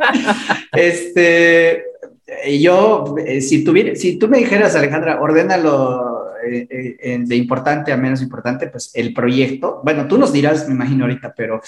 [0.71, 1.83] este,
[2.61, 7.97] yo, eh, si, tuviera, si tú me dijeras, Alejandra, ordénalo eh, eh, de importante a
[7.97, 11.61] menos importante, pues el proyecto, bueno, tú nos dirás, me imagino ahorita, pero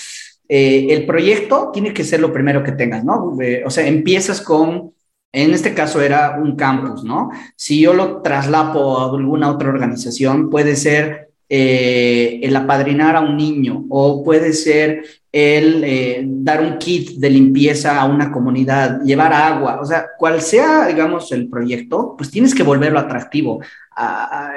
[0.48, 3.36] eh, el proyecto tiene que ser lo primero que tengas, ¿no?
[3.66, 4.94] o sea, empiezas con,
[5.32, 7.32] en este caso era un campus, ¿no?
[7.56, 13.86] Si yo lo traslapo a alguna otra organización, puede ser el apadrinar a un niño
[13.90, 19.86] o puede ser el dar un kit de limpieza a una comunidad, llevar agua, o
[19.86, 23.62] sea, cual sea, digamos, el proyecto, pues tienes que volverlo atractivo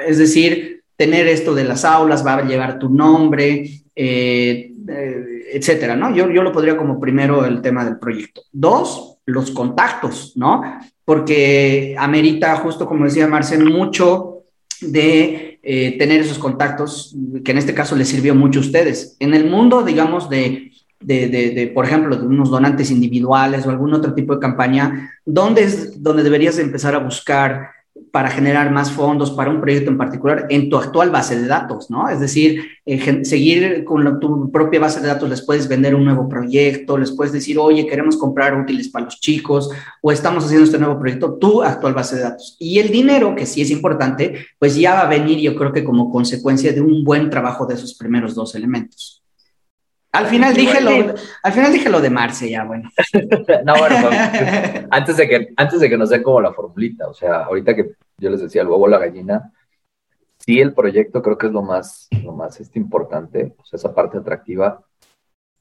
[0.05, 5.95] es decir, tener esto de las aulas va a llevar tu nombre, eh, eh, etcétera,
[5.95, 6.13] ¿no?
[6.13, 8.41] Yo, yo lo podría como primero el tema del proyecto.
[8.51, 10.61] Dos, los contactos, ¿no?
[11.05, 14.43] Porque amerita, justo como decía Marcel, mucho
[14.81, 19.17] de eh, tener esos contactos, que en este caso les sirvió mucho a ustedes.
[19.19, 23.93] En el mundo, digamos, de, de, de, por ejemplo, de unos donantes individuales o algún
[23.93, 27.69] otro tipo de campaña, ¿dónde es donde deberías empezar a buscar
[28.11, 31.89] para generar más fondos para un proyecto en particular en tu actual base de datos,
[31.89, 32.09] ¿no?
[32.09, 36.27] Es decir, eh, seguir con tu propia base de datos, les puedes vender un nuevo
[36.27, 39.69] proyecto, les puedes decir, oye, queremos comprar útiles para los chicos
[40.01, 42.55] o estamos haciendo este nuevo proyecto, tu actual base de datos.
[42.59, 45.83] Y el dinero, que sí es importante, pues ya va a venir, yo creo que
[45.83, 49.23] como consecuencia de un buen trabajo de esos primeros dos elementos.
[50.17, 51.13] Al final dije lo,
[51.43, 52.89] al final dije lo de Marce, ya bueno.
[53.65, 54.09] no, bueno,
[54.89, 57.91] antes de que, antes de que nos den como la formulita, o sea, ahorita que
[58.17, 59.53] yo les decía el huevo la gallina,
[60.39, 63.93] sí el proyecto creo que es lo más, lo más este, importante, o sea, esa
[63.93, 64.83] parte atractiva,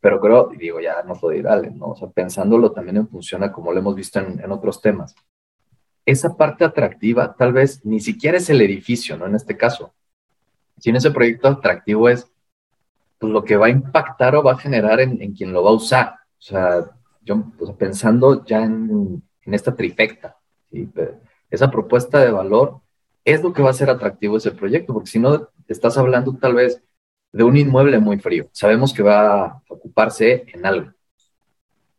[0.00, 1.88] pero creo, y digo, ya no puedo ir Ale, ¿no?
[1.88, 5.14] O sea, pensándolo también en función a como lo hemos visto en, en otros temas.
[6.06, 9.26] Esa parte atractiva tal vez ni siquiera es el edificio, ¿no?
[9.26, 9.92] En este caso.
[10.78, 12.30] Si en ese proyecto atractivo es
[13.18, 15.74] pues lo que va a impactar o va a generar en, quien lo va a
[15.74, 16.14] usar.
[16.38, 16.90] O sea,
[17.22, 20.36] yo pues, pensando ya en, esta trifecta,
[21.50, 22.80] esa propuesta de valor
[23.24, 26.54] es lo que va a ser atractivo ese proyecto, porque si no, estás hablando tal
[26.54, 26.82] vez
[27.32, 28.48] de un inmueble muy frío.
[28.52, 30.92] Sabemos que va a ocuparse en algo,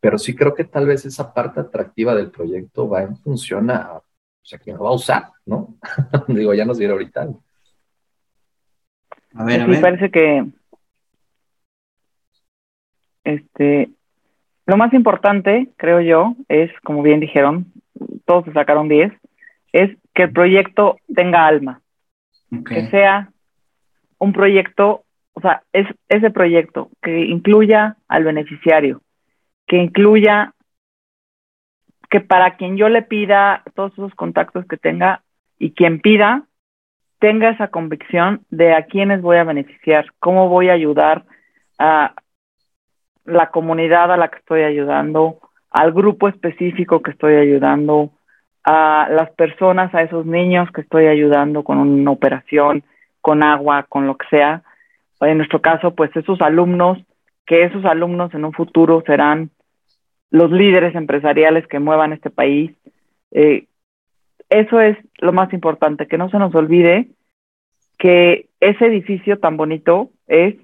[0.00, 3.92] pero sí creo que tal vez esa parte atractiva del proyecto va en función a,
[3.94, 4.04] o
[4.42, 5.76] sea, quien lo va a usar, ¿no?
[6.28, 7.28] Digo, ya nos dirá ahorita.
[9.34, 9.80] A ver, a ver.
[9.80, 10.46] parece que
[13.28, 13.90] este,
[14.66, 17.66] lo más importante, creo yo, es, como bien dijeron,
[18.24, 19.12] todos se sacaron 10,
[19.72, 21.80] es que el proyecto tenga alma,
[22.64, 23.30] que sea
[24.18, 25.04] un proyecto
[25.38, 29.02] o sea, es ese proyecto que incluya al beneficiario,
[29.68, 30.52] que incluya
[32.10, 35.22] que para quien yo le pida todos esos contactos que tenga
[35.56, 36.42] y quien pida
[37.20, 41.24] tenga esa convicción de a quiénes voy a beneficiar, cómo voy a ayudar
[41.78, 42.14] a
[43.28, 45.38] la comunidad a la que estoy ayudando,
[45.70, 48.10] al grupo específico que estoy ayudando,
[48.64, 52.82] a las personas, a esos niños que estoy ayudando con una operación,
[53.20, 54.62] con agua, con lo que sea.
[55.20, 56.98] En nuestro caso, pues esos alumnos,
[57.46, 59.50] que esos alumnos en un futuro serán
[60.30, 62.72] los líderes empresariales que muevan este país.
[63.30, 63.66] Eh,
[64.50, 67.08] eso es lo más importante, que no se nos olvide
[67.98, 70.54] que ese edificio tan bonito es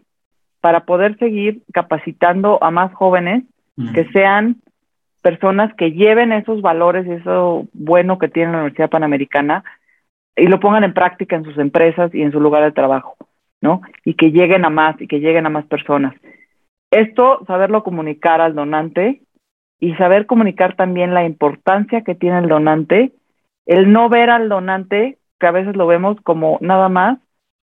[0.65, 3.45] para poder seguir capacitando a más jóvenes
[3.93, 4.63] que sean
[5.21, 9.63] personas que lleven esos valores y eso bueno que tiene la Universidad Panamericana
[10.35, 13.15] y lo pongan en práctica en sus empresas y en su lugar de trabajo,
[13.61, 13.83] ¿no?
[14.07, 16.15] Y que lleguen a más y que lleguen a más personas.
[16.91, 19.21] Esto, saberlo comunicar al donante
[19.81, 23.13] y saber comunicar también la importancia que tiene el donante,
[23.67, 27.19] el no ver al donante, que a veces lo vemos como nada más,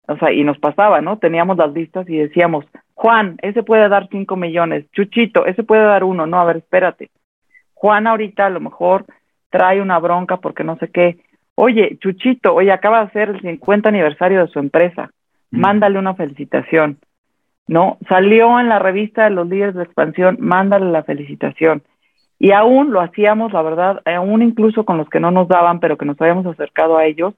[0.09, 1.18] o sea, y nos pasaba, ¿no?
[1.18, 6.05] Teníamos las listas y decíamos, Juan, ese puede dar cinco millones, Chuchito, ese puede dar
[6.05, 7.11] uno, no, a ver, espérate.
[7.74, 9.07] Juan ahorita a lo mejor
[9.50, 11.18] trae una bronca porque no sé qué.
[11.55, 15.11] Oye, Chuchito, oye, acaba de ser el 50 aniversario de su empresa,
[15.50, 16.98] mándale una felicitación.
[17.68, 17.98] ¿No?
[18.09, 21.82] Salió en la revista de los líderes de expansión, mándale la felicitación.
[22.38, 25.96] Y aún lo hacíamos, la verdad, aún incluso con los que no nos daban, pero
[25.96, 27.34] que nos habíamos acercado a ellos.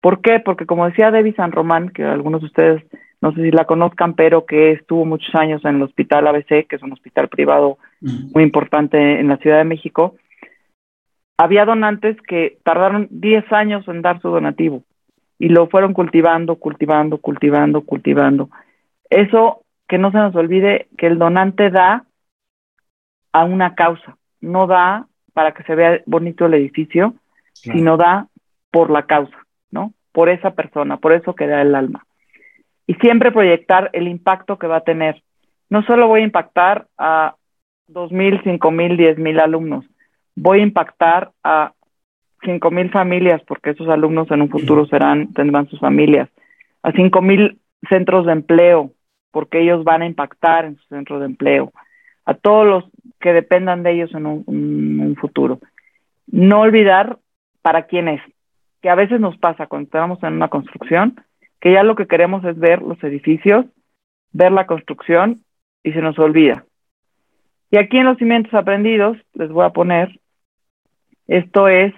[0.00, 0.40] ¿Por qué?
[0.40, 2.84] Porque como decía Debbie San Román, que algunos de ustedes
[3.20, 6.76] no sé si la conozcan, pero que estuvo muchos años en el Hospital ABC, que
[6.76, 10.14] es un hospital privado muy importante en la Ciudad de México,
[11.36, 14.82] había donantes que tardaron 10 años en dar su donativo
[15.38, 18.50] y lo fueron cultivando, cultivando, cultivando, cultivando.
[19.10, 22.04] Eso que no se nos olvide que el donante da
[23.32, 27.14] a una causa no da para que se vea bonito el edificio,
[27.52, 28.28] sino da
[28.70, 29.36] por la causa,
[29.70, 29.92] ¿no?
[30.12, 32.06] Por esa persona, por eso que da el alma.
[32.86, 35.22] Y siempre proyectar el impacto que va a tener.
[35.68, 37.34] No solo voy a impactar a
[37.86, 39.84] dos mil, cinco mil, diez mil alumnos,
[40.34, 41.72] voy a impactar a
[42.42, 46.28] cinco mil familias, porque esos alumnos en un futuro serán, tendrán sus familias,
[46.82, 47.58] a cinco mil
[47.88, 48.92] centros de empleo,
[49.30, 51.72] porque ellos van a impactar en su centro de empleo,
[52.24, 52.84] a todos los
[53.20, 55.58] que dependan de ellos en un, futuro.
[56.26, 57.18] No olvidar
[57.62, 58.20] para quién es,
[58.80, 61.16] que a veces nos pasa cuando estamos en una construcción,
[61.60, 63.66] que ya lo que queremos es ver los edificios,
[64.32, 65.44] ver la construcción
[65.82, 66.64] y se nos olvida.
[67.70, 70.20] Y aquí en los cimientos aprendidos les voy a poner,
[71.26, 71.92] esto es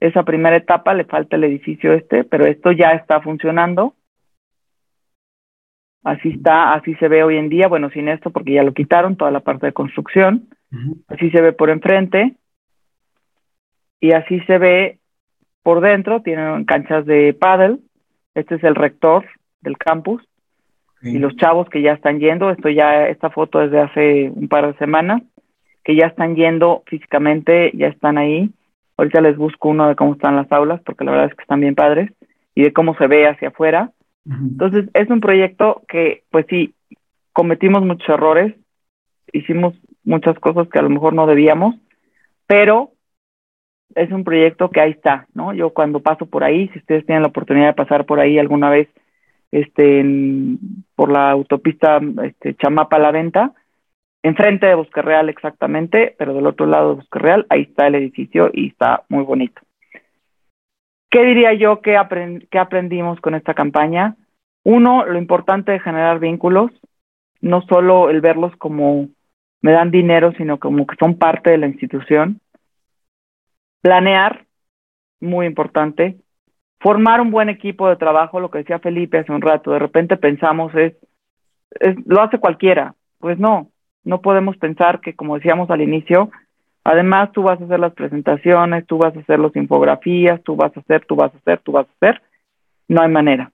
[0.00, 3.94] esa primera etapa, le falta el edificio este, pero esto ya está funcionando.
[6.02, 9.16] Así está, así se ve hoy en día, bueno, sin esto porque ya lo quitaron,
[9.16, 10.48] toda la parte de construcción.
[11.08, 12.36] Así se ve por enfrente.
[14.00, 14.99] Y así se ve
[15.62, 17.78] por dentro, tienen canchas de paddle.
[18.34, 19.24] Este es el rector
[19.60, 20.22] del campus.
[21.02, 24.48] Y los chavos que ya están yendo, esto ya, esta foto es de hace un
[24.48, 25.22] par de semanas,
[25.82, 28.50] que ya están yendo físicamente, ya están ahí.
[28.98, 31.60] Ahorita les busco uno de cómo están las aulas, porque la verdad es que están
[31.60, 32.10] bien padres,
[32.54, 33.92] y de cómo se ve hacia afuera
[34.26, 36.74] entonces, es un proyecto que, pues sí,
[37.32, 38.54] cometimos muchos errores,
[39.32, 41.76] hicimos muchas cosas que a lo mejor no debíamos,
[42.46, 42.92] pero
[43.94, 45.52] es un proyecto que ahí está, ¿no?
[45.52, 48.70] Yo cuando paso por ahí, si ustedes tienen la oportunidad de pasar por ahí alguna
[48.70, 48.88] vez,
[49.50, 50.04] este,
[50.94, 53.52] por la autopista este, Chamapa La Venta,
[54.22, 57.96] enfrente de Bosque Real exactamente, pero del otro lado de Bosque Real, ahí está el
[57.96, 59.60] edificio y está muy bonito.
[61.10, 64.16] ¿Qué diría yo que, aprendimos con esta campaña?
[64.62, 66.70] Uno, lo importante de generar vínculos,
[67.40, 69.08] no solo el verlos como
[69.62, 72.40] me dan dinero, sino como que son parte de la institución.
[73.82, 74.46] Planear,
[75.20, 76.16] muy importante.
[76.80, 80.16] Formar un buen equipo de trabajo, lo que decía Felipe hace un rato, de repente
[80.16, 80.94] pensamos es,
[81.78, 82.94] es lo hace cualquiera.
[83.18, 83.70] Pues no,
[84.02, 86.30] no podemos pensar que, como decíamos al inicio,
[86.84, 90.74] Además, tú vas a hacer las presentaciones, tú vas a hacer las infografías, tú vas
[90.76, 92.22] a hacer, tú vas a hacer, tú vas a hacer.
[92.88, 93.52] No hay manera.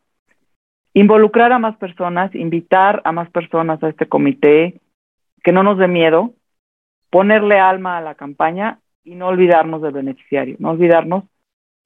[0.95, 4.81] Involucrar a más personas, invitar a más personas a este comité,
[5.43, 6.35] que no nos dé miedo,
[7.11, 11.25] ponerle alma a la campaña y no olvidarnos del beneficiario, no olvidarnos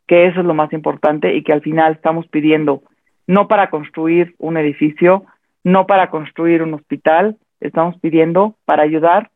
[0.08, 2.82] que eso es lo más importante y que al final estamos pidiendo
[3.28, 5.24] no para construir un edificio,
[5.62, 9.30] no para construir un hospital, estamos pidiendo para ayudar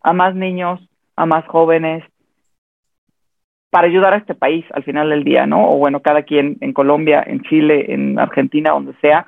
[0.00, 0.80] a más niños,
[1.16, 2.04] a más jóvenes,
[3.68, 5.68] para ayudar a este país al final del día, ¿no?
[5.68, 9.26] O bueno, cada quien en Colombia, en Chile, en Argentina, donde sea,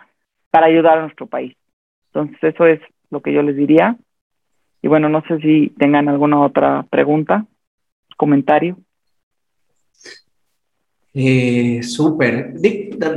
[0.51, 1.57] para ayudar a nuestro país.
[2.07, 2.81] Entonces, eso es
[3.11, 3.97] lo que yo les diría.
[4.81, 7.45] Y bueno, no sé si tengan alguna otra pregunta,
[8.17, 8.79] comentario.
[11.19, 12.55] Eh, Súper.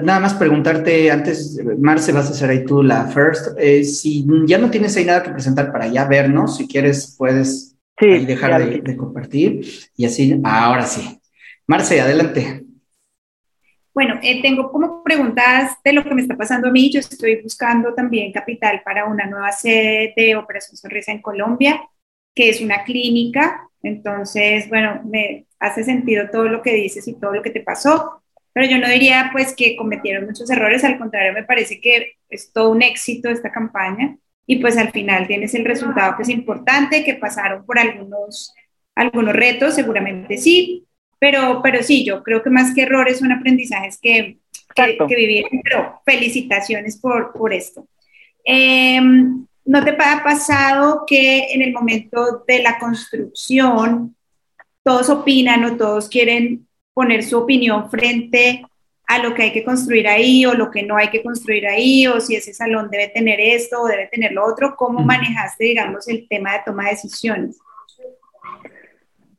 [0.04, 3.58] Nada más preguntarte antes, Marce, vas a hacer ahí tú la first.
[3.60, 7.76] Eh, si ya no tienes ahí nada que presentar para ya vernos, si quieres puedes
[8.00, 9.66] dejar de, compartir.
[9.97, 11.20] Y así, ahora sí.
[11.68, 12.64] Marce, adelante.
[13.93, 16.89] Bueno, eh, tengo como preguntas de lo que me está pasando a mí.
[16.89, 21.82] Yo estoy buscando también capital para una nueva sede de Operación Sonrisa en Colombia,
[22.34, 23.68] que es una clínica.
[23.84, 28.21] Entonces, bueno, me hace sentido todo lo que dices y todo lo que te pasó,
[28.53, 32.51] pero yo no diría pues que cometieron muchos errores, al contrario, me parece que es
[32.51, 37.03] todo un éxito esta campaña y pues al final tienes el resultado que es importante,
[37.03, 38.53] que pasaron por algunos,
[38.95, 40.88] algunos retos, seguramente sí,
[41.19, 44.39] pero, pero sí, yo creo que más que errores son aprendizajes que,
[44.75, 47.88] que, que vivieron, pero felicitaciones por, por esto.
[48.43, 54.16] Em, ¿No te ha pasado que en el momento de la construcción
[54.84, 58.64] todos opinan o todos quieren poner su opinión frente
[59.07, 62.05] a lo que hay que construir ahí o lo que no hay que construir ahí
[62.07, 64.76] o si ese salón debe tener esto o debe tener lo otro.
[64.76, 67.60] ¿Cómo manejaste, digamos, el tema de toma de decisiones?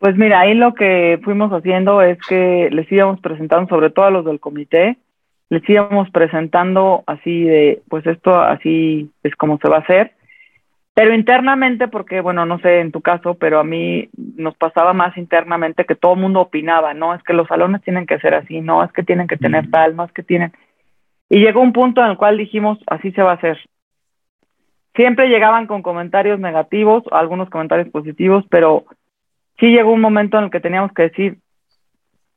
[0.01, 4.11] Pues mira, ahí lo que fuimos haciendo es que les íbamos presentando, sobre todo a
[4.11, 4.97] los del comité,
[5.51, 10.13] les íbamos presentando así de, pues esto así es como se va a hacer
[11.01, 15.17] pero internamente, porque bueno, no sé en tu caso, pero a mí nos pasaba más
[15.17, 18.61] internamente que todo el mundo opinaba, no, es que los salones tienen que ser así,
[18.61, 20.53] no, es que tienen que tener tal, no es que tienen.
[21.29, 23.59] Y llegó un punto en el cual dijimos, así se va a hacer.
[24.95, 28.85] Siempre llegaban con comentarios negativos, algunos comentarios positivos, pero
[29.59, 31.39] sí llegó un momento en el que teníamos que decir,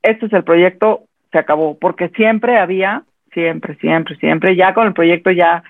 [0.03, 3.03] este es el proyecto, se acabó, porque siempre había,
[3.33, 5.63] siempre, siempre, siempre, ya con el proyecto ya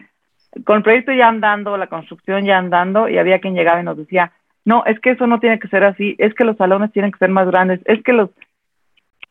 [0.66, 3.98] con el proyecto ya andando, la construcción ya andando, y había quien llegaba y nos
[3.98, 4.34] decía,
[4.66, 7.18] no, es que eso no tiene que ser así, es que los salones tienen que
[7.18, 8.30] ser más grandes, es que los...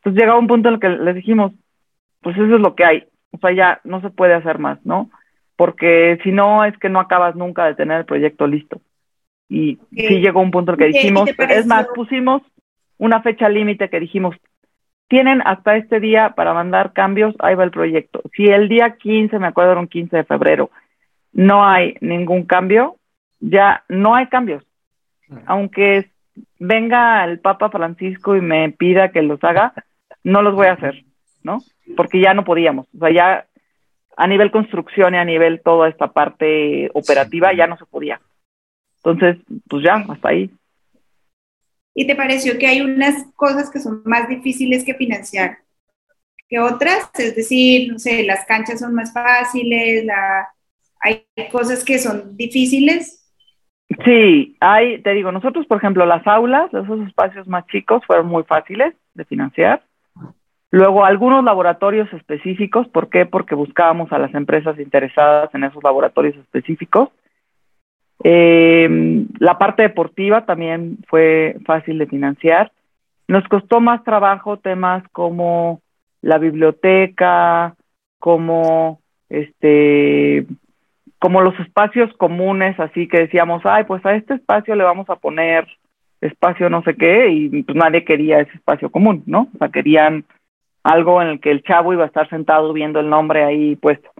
[0.03, 1.53] Pues llegaba un punto en el que les dijimos,
[2.22, 5.11] pues eso es lo que hay, o sea, ya no se puede hacer más, ¿no?
[5.55, 8.80] Porque si no, es que no acabas nunca de tener el proyecto listo.
[9.49, 12.43] Y sí llegó un punto en el que dijimos, es más, pusimos
[12.99, 14.35] una fecha límite que dijimos,
[15.13, 18.23] tienen hasta este día para mandar cambios, ahí va el proyecto.
[18.35, 20.71] Si el día 15, me acuerdo era un 15 de febrero,
[21.35, 22.97] no hay ningún cambio,
[23.39, 24.65] ya no hay cambios.
[25.45, 26.11] Aunque
[26.59, 29.75] venga el Papa Francisco y me pida que los haga,
[30.25, 31.05] no los voy a hacer,
[31.43, 31.59] ¿no?
[31.95, 32.87] Porque ya no podíamos.
[32.95, 33.47] O sea, ya
[34.17, 38.19] a nivel construcción y a nivel toda esta parte operativa ya no se podía.
[39.05, 40.51] Entonces, pues ya, hasta ahí.
[41.95, 45.59] ¿Y te pareció que hay unas cosas que son más difíciles que financiar
[46.49, 47.11] que otras?
[47.18, 50.49] Es decir, no sé, las canchas son más fáciles, la,
[51.01, 53.18] hay cosas que son difíciles.
[54.05, 58.45] Sí, hay, te digo, nosotros, por ejemplo, las aulas, esos espacios más chicos fueron muy
[58.45, 59.82] fáciles de financiar.
[60.70, 63.26] Luego, algunos laboratorios específicos, ¿por qué?
[63.26, 67.11] Porque buscábamos a las empresas interesadas en esos laboratorios específicos.
[68.25, 72.73] Eh, la parte deportiva también fue fácil de financiar.
[73.29, 75.81] Nos costó más trabajo temas como
[76.20, 77.75] la biblioteca,
[78.18, 80.47] como este
[81.18, 85.14] como los espacios comunes, así que decíamos, ay, pues a este espacio le vamos a
[85.14, 85.68] poner
[86.20, 89.49] espacio no sé qué, y pues nadie quería ese espacio común, ¿no?
[89.55, 90.25] O sea, querían
[90.83, 94.11] algo en el que el chavo iba a estar sentado viendo el nombre ahí puesto.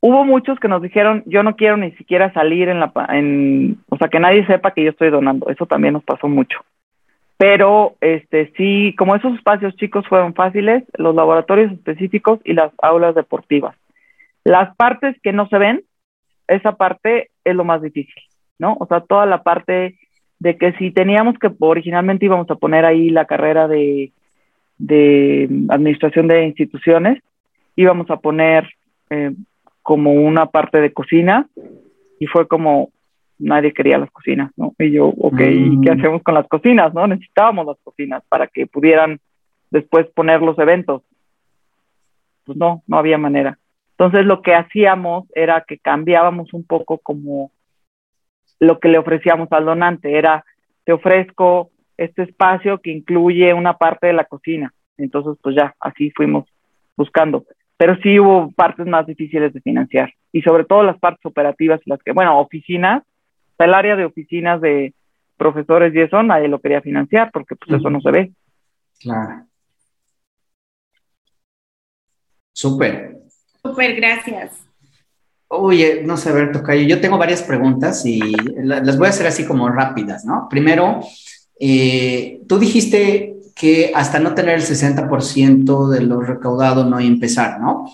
[0.00, 3.96] Hubo muchos que nos dijeron, yo no quiero ni siquiera salir en la, en, o
[3.96, 6.60] sea, que nadie sepa que yo estoy donando, eso también nos pasó mucho.
[7.38, 13.14] Pero, este, sí, como esos espacios chicos fueron fáciles, los laboratorios específicos y las aulas
[13.14, 13.76] deportivas.
[14.44, 15.82] Las partes que no se ven,
[16.48, 18.22] esa parte es lo más difícil,
[18.58, 18.76] ¿no?
[18.78, 19.98] O sea, toda la parte
[20.38, 24.12] de que si teníamos que, originalmente íbamos a poner ahí la carrera de,
[24.78, 27.22] de administración de instituciones,
[27.74, 28.68] íbamos a poner
[29.10, 29.32] eh,
[29.86, 31.46] como una parte de cocina
[32.18, 32.90] y fue como
[33.38, 34.74] nadie quería las cocinas, ¿no?
[34.80, 35.98] Y yo, ok, ¿y qué mm.
[36.00, 37.06] hacemos con las cocinas, no?
[37.06, 39.20] Necesitábamos las cocinas para que pudieran
[39.70, 41.02] después poner los eventos.
[42.44, 43.60] Pues no, no había manera.
[43.92, 47.52] Entonces lo que hacíamos era que cambiábamos un poco como
[48.58, 50.44] lo que le ofrecíamos al donante, era
[50.82, 54.74] te ofrezco este espacio que incluye una parte de la cocina.
[54.98, 56.44] Entonces pues ya, así fuimos
[56.96, 57.44] buscando.
[57.76, 62.02] Pero sí hubo partes más difíciles de financiar y sobre todo las partes operativas, las
[62.02, 63.02] que, bueno, oficinas,
[63.58, 64.94] el área de oficinas de
[65.36, 68.32] profesores y eso nadie lo quería financiar porque pues eso no se ve.
[69.00, 69.46] Claro.
[72.52, 73.18] Súper.
[73.62, 74.66] Súper, gracias.
[75.48, 78.18] Oye, no sé, a ver, Tocayo, yo tengo varias preguntas y
[78.64, 80.48] las voy a hacer así como rápidas, ¿no?
[80.50, 81.00] Primero,
[81.60, 87.90] eh, tú dijiste que hasta no tener el 60% de lo recaudado no empezar, ¿no?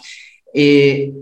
[0.53, 1.15] Eh,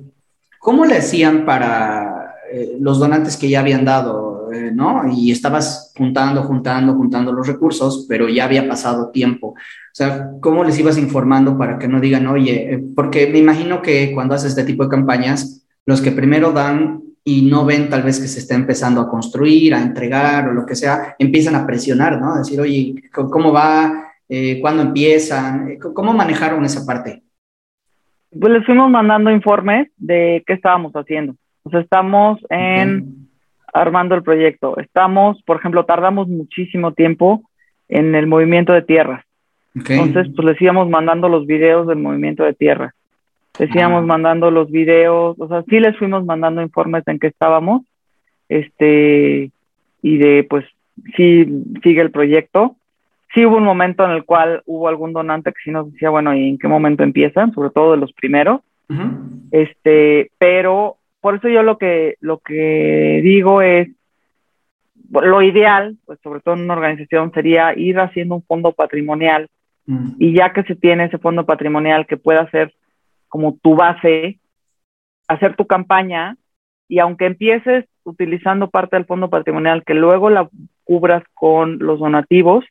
[0.59, 5.03] ¿Cómo le hacían para eh, los donantes que ya habían dado, ¿no?
[5.12, 9.49] Y estabas juntando, juntando, juntando los recursos, pero ya había pasado tiempo.
[9.49, 14.12] O sea, ¿cómo les ibas informando para que no digan, oye, porque me imagino que
[14.14, 18.18] cuando haces este tipo de campañas, los que primero dan y no ven tal vez
[18.18, 22.18] que se está empezando a construir, a entregar o lo que sea, empiezan a presionar,
[22.20, 22.36] ¿no?
[22.36, 24.09] Decir, oye, ¿cómo va?
[24.31, 25.70] Eh, ¿Cuándo empiezan?
[25.70, 27.22] Eh, ¿Cómo manejaron esa parte?
[28.31, 31.35] Pues les fuimos mandando informes de qué estábamos haciendo.
[31.64, 33.28] O sea, estamos en
[33.72, 34.78] armando el proyecto.
[34.78, 37.43] Estamos, por ejemplo, tardamos muchísimo tiempo
[37.89, 39.24] en el movimiento de tierras.
[39.74, 42.95] Entonces, pues les íbamos mandando los videos del movimiento de tierras
[43.61, 47.83] les íbamos mandando los videos, o sea, sí les fuimos mandando informes en que estábamos,
[48.49, 49.51] este,
[50.03, 50.64] y de, pues,
[51.14, 51.47] sí
[51.83, 52.76] sigue el proyecto.
[53.35, 56.35] Sí hubo un momento en el cual hubo algún donante que sí nos decía, bueno,
[56.35, 57.53] ¿y en qué momento empiezan?
[57.53, 58.61] Sobre todo de los primeros.
[59.53, 63.89] Este, pero por eso yo lo que, lo que digo es,
[65.11, 69.49] lo ideal, pues sobre todo en una organización, sería ir haciendo un fondo patrimonial
[69.87, 70.12] mm.
[70.18, 72.74] y ya que se tiene ese fondo patrimonial que pueda ser
[73.28, 74.39] como tu base,
[75.28, 76.37] hacer tu campaña
[76.89, 80.49] y aunque empieces utilizando parte del fondo patrimonial, que luego la
[80.85, 82.64] cubras con los donativos,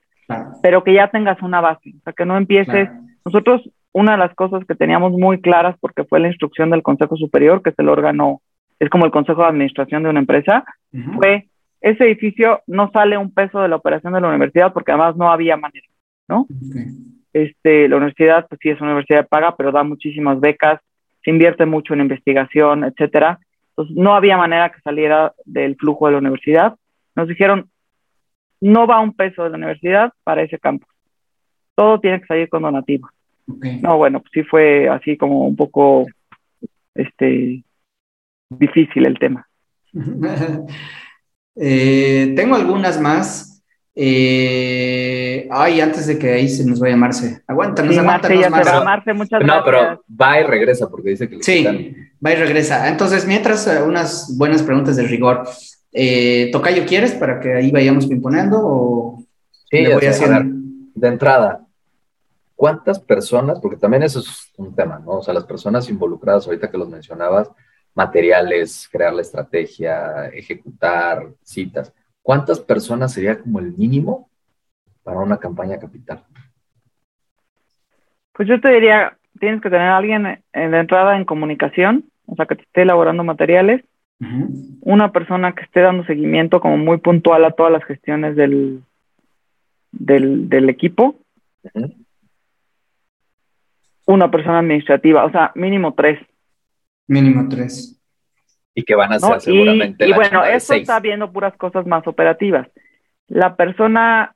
[0.61, 2.89] pero que ya tengas una base, o sea, que no empieces.
[3.25, 7.15] Nosotros, una de las cosas que teníamos muy claras, porque fue la instrucción del Consejo
[7.15, 8.41] Superior, que es el órgano,
[8.79, 10.63] es como el Consejo de Administración de una empresa,
[11.15, 11.47] fue
[11.81, 15.31] ese edificio no sale un peso de la operación de la universidad porque además no
[15.31, 15.87] había manera,
[16.27, 16.45] ¿no?
[17.31, 20.81] Este, la universidad, pues sí es una universidad paga, pero da muchísimas becas,
[21.23, 23.39] se invierte mucho en investigación, etcétera.
[23.69, 26.75] Entonces, no había manera que saliera del flujo de la universidad.
[27.15, 27.69] Nos dijeron,
[28.61, 30.89] no va un peso de la universidad para ese campus.
[31.75, 33.09] Todo tiene que salir con donativos.
[33.81, 36.05] No, bueno, pues sí fue así como un poco
[36.93, 37.63] este,
[38.49, 39.47] difícil el tema.
[41.61, 43.61] Eh, tengo algunas más.
[43.93, 47.41] Eh, ay, antes de que ahí se nos vaya Marce.
[47.47, 48.85] Aguántanos, sí, aguántanos, Marce.
[48.85, 51.65] Marce, muchas no, pero va y regresa porque dice que Sí,
[52.25, 52.87] va y regresa.
[52.87, 55.43] Entonces, mientras eh, unas buenas preguntas de rigor.
[55.91, 59.23] Eh, Tocayo, ¿quieres para que ahí vayamos pimponeando o
[59.69, 60.43] sí, voy a hacer?
[60.43, 61.65] De entrada,
[62.55, 65.19] ¿cuántas personas, porque también eso es un tema, ¿no?
[65.19, 67.49] O sea, las personas involucradas, ahorita que los mencionabas,
[67.95, 74.29] materiales, crear la estrategia, ejecutar citas, ¿cuántas personas sería como el mínimo
[75.03, 76.23] para una campaña capital?
[78.33, 82.35] Pues yo te diría, tienes que tener a alguien en la entrada en comunicación, o
[82.35, 83.83] sea, que te esté elaborando materiales,
[84.81, 88.83] una persona que esté dando seguimiento como muy puntual a todas las gestiones del,
[89.91, 91.15] del, equipo,
[94.05, 96.19] una persona administrativa, o sea, mínimo tres.
[97.07, 97.99] Mínimo tres
[98.79, 100.07] y que van a ser seguramente.
[100.07, 102.67] Y, bueno, esto está viendo puras cosas más operativas.
[103.27, 104.35] La persona,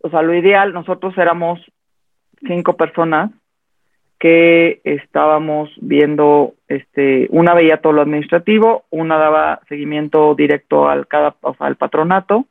[0.00, 1.60] o sea, lo ideal, nosotros éramos
[2.46, 3.30] cinco personas
[4.18, 11.36] que estábamos viendo, este, una veía todo lo administrativo, una daba seguimiento directo al cada,
[11.40, 12.46] o sea, al patronato,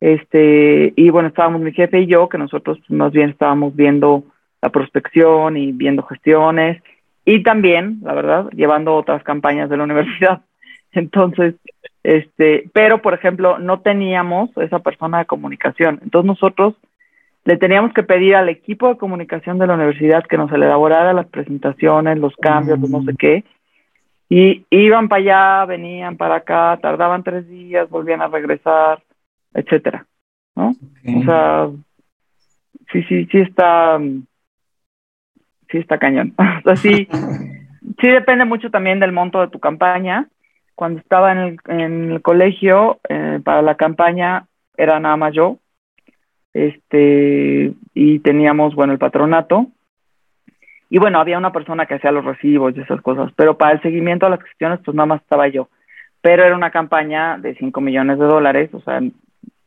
[0.00, 4.24] este, y bueno, estábamos mi jefe y yo, que nosotros más bien estábamos viendo
[4.60, 6.82] la prospección y viendo gestiones,
[7.24, 10.42] y también, la verdad, llevando otras campañas de la universidad.
[10.92, 11.54] Entonces,
[12.02, 16.00] este, pero por ejemplo, no teníamos esa persona de comunicación.
[16.02, 16.74] Entonces nosotros
[17.44, 21.26] le teníamos que pedir al equipo de comunicación de la universidad que nos elaborara las
[21.26, 23.16] presentaciones, los cambios, no sé mm.
[23.16, 23.44] qué.
[24.30, 29.02] Y iban para allá, venían para acá, tardaban tres días, volvían a regresar,
[29.52, 30.06] etcétera,
[30.56, 30.70] ¿no?
[30.70, 31.68] O sea,
[32.90, 34.00] sí, sí, sí está,
[35.70, 36.34] sí está cañón.
[36.38, 37.06] o sea, sí,
[38.00, 40.28] sí depende mucho también del monto de tu campaña.
[40.74, 44.46] Cuando estaba en el, en el colegio, eh, para la campaña
[44.76, 45.58] era nada más yo,
[46.54, 49.66] este, y teníamos, bueno, el patronato,
[50.88, 53.82] y bueno, había una persona que hacía los recibos y esas cosas, pero para el
[53.82, 55.68] seguimiento a las gestiones, pues nada más estaba yo.
[56.20, 59.00] Pero era una campaña de 5 millones de dólares, o sea,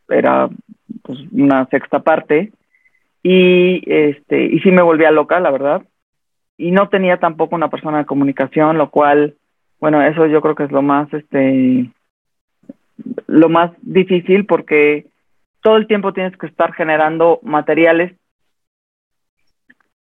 [0.09, 0.49] era
[1.03, 2.53] pues, una sexta parte,
[3.21, 5.81] y este, y sí me volvía loca, la verdad,
[6.57, 9.35] y no tenía tampoco una persona de comunicación, lo cual,
[9.81, 11.89] bueno, eso yo creo que es lo más, este,
[13.27, 15.07] lo más difícil porque
[15.61, 18.13] todo el tiempo tienes que estar generando materiales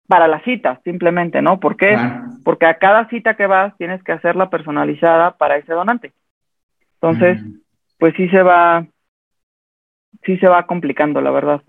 [0.08, 1.60] para la cita, simplemente, ¿no?
[1.60, 1.98] ¿Por qué?
[2.44, 6.14] Porque a cada cita que vas tienes que hacerla personalizada para ese donante.
[7.02, 7.42] Entonces,
[7.98, 8.86] pues sí se va,
[10.24, 11.62] sí se va complicando, la verdad.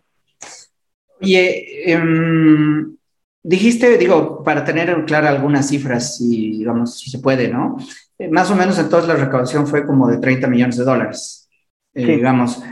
[1.21, 2.97] Oye, em,
[3.43, 7.79] dijiste, digo, para tener claras algunas cifras, si, digamos, si se puede, ¿no?
[8.19, 11.49] Eh, más o menos entonces la recaudación fue como de 30 millones de dólares.
[11.95, 12.63] Eh, digamos,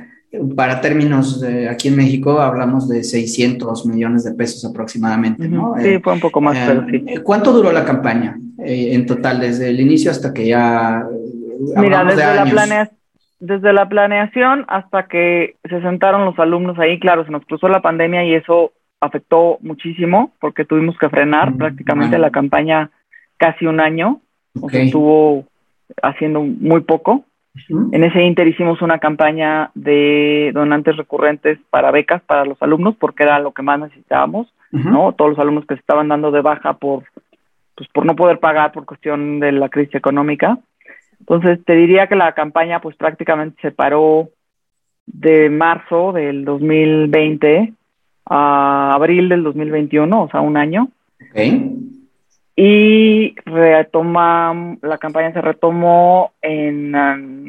[0.57, 5.75] para términos de aquí en México hablamos de 600 millones de pesos aproximadamente, ¿no?
[5.81, 7.05] Sí, fue un poco más, pero sí.
[7.23, 11.05] ¿Cuánto duró la campaña en total, desde el inicio hasta que ya...
[11.77, 12.99] Mira, desde la, planeación,
[13.41, 17.83] desde la planeación hasta que se sentaron los alumnos ahí, claro, se nos cruzó la
[17.83, 22.91] pandemia y eso afectó muchísimo porque tuvimos que frenar mm, prácticamente la campaña
[23.37, 24.21] casi un año,
[24.61, 25.45] o sea, estuvo
[26.03, 27.25] haciendo muy poco.
[27.69, 33.23] En ese inter hicimos una campaña de donantes recurrentes para becas para los alumnos porque
[33.23, 35.13] era lo que más necesitábamos, ¿no?
[35.13, 37.05] Todos los alumnos que se estaban dando de baja por
[37.77, 40.59] pues por no poder pagar por cuestión de la crisis económica.
[41.21, 44.29] Entonces, te diría que la campaña pues prácticamente se paró
[45.07, 47.73] de marzo del 2020
[48.27, 50.89] a abril del 2021, o sea, un año.
[52.57, 56.93] Y retoma, la campaña se retomó en,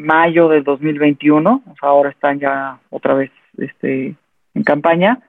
[0.03, 4.15] mayo del 2021, o sea, ahora están ya otra vez este,
[4.56, 5.19] en campaña,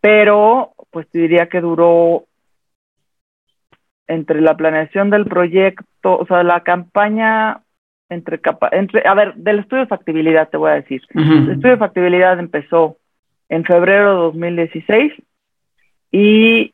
[0.00, 2.24] pero pues te diría que duró
[4.06, 7.62] entre la planeación del proyecto, o sea, la campaña
[8.08, 11.02] entre, capa entre a ver, del estudio de factibilidad te voy a decir.
[11.14, 12.98] El estudio de factibilidad empezó
[13.48, 15.12] en febrero de 2016
[16.12, 16.72] y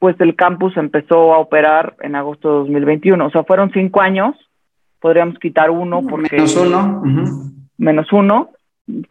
[0.00, 3.26] pues el campus empezó a operar en agosto de 2021.
[3.26, 4.34] O sea, fueron cinco años,
[4.98, 6.36] podríamos quitar uno porque...
[6.36, 7.02] Menos uno.
[7.76, 8.50] Menos uno,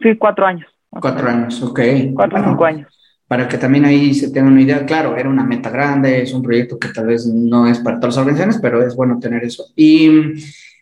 [0.02, 0.68] sí, cuatro años.
[0.90, 1.80] Cuatro años, ok.
[2.12, 2.96] Cuatro o cinco años.
[3.28, 6.42] Para que también ahí se tenga una idea, claro, era una meta grande, es un
[6.42, 9.66] proyecto que tal vez no es para todas las organizaciones, pero es bueno tener eso.
[9.76, 10.34] Y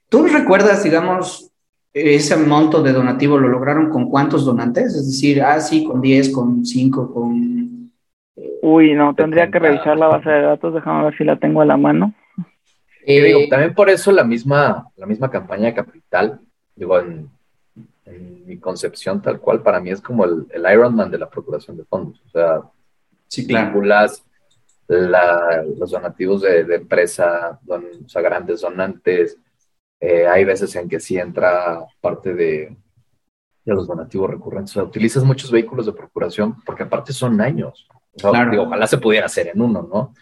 [0.09, 1.53] tú recuerdas, digamos,
[1.93, 4.95] ese monto de donativo lo lograron con cuántos donantes?
[4.95, 7.58] Es decir, ah, sí, con 10, con 5, con
[8.63, 11.67] Uy, no, tendría que revisar la base de datos, déjame ver si la tengo a
[11.67, 12.15] la mano.
[13.07, 16.41] Y digo, también por eso la misma, la misma campaña de capital,
[16.75, 17.31] digo, en,
[18.47, 21.85] mi concepción tal cual, para mí es como el, el Ironman de la procuración de
[21.85, 22.23] fondos.
[22.27, 22.63] O sea,
[23.27, 23.79] sí, claro.
[23.79, 29.37] los donativos de, empresa, o sea, grandes donantes.
[30.01, 32.75] Eh, hay veces en que sí entra parte de,
[33.65, 34.71] de los donativos recurrentes.
[34.71, 37.87] O sea, utilizas muchos vehículos de procuración porque aparte son años
[38.25, 40.15] ojalá se pudiera hacer en uno, ¿no?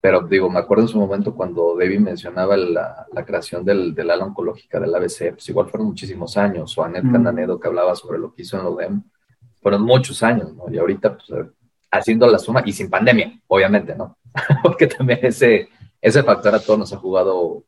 [0.00, 4.26] Pero digo, me acuerdo en su momento cuando David mencionaba la, creación del, del, ala
[4.26, 8.34] oncológica del ABC, pues igual fueron muchísimos años, o Anet Cananedo que hablaba sobre lo
[8.34, 9.02] que hizo en LODEM,
[9.62, 10.64] fueron muchos años, ¿no?
[10.70, 11.48] Y ahorita, pues,
[11.90, 14.18] haciendo la suma, y sin pandemia, obviamente, ¿no?
[14.62, 15.70] Porque también ese,
[16.02, 17.64] ese factor a todos nos ha jugado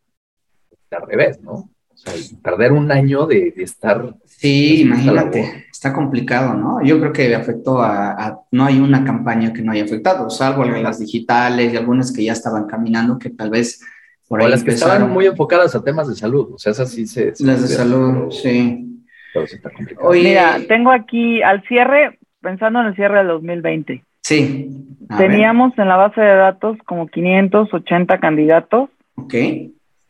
[0.90, 1.70] al revés, ¿no?
[1.96, 2.12] O sea,
[2.42, 4.14] perder un año de, estar.
[4.26, 6.82] Sí, imagínate, está complicado, ¿no?
[6.84, 10.98] Yo creo que afectó a, No hay una campaña que no haya afectado, salvo las
[10.98, 13.80] digitales y algunas que ya estaban caminando, que tal vez
[14.28, 17.06] por o las que estaban muy enfocadas a temas de salud, o sea, esas sí
[17.06, 17.32] se.
[17.40, 19.02] las de salud, sí.
[19.32, 20.08] Pero sí está complicado.
[20.08, 24.04] Oye, Mira, tengo aquí al cierre, pensando en el cierre del 2020.
[24.20, 24.68] Sí.
[25.16, 28.90] Teníamos en la base de datos como 580 candidatos.
[29.14, 29.34] Ok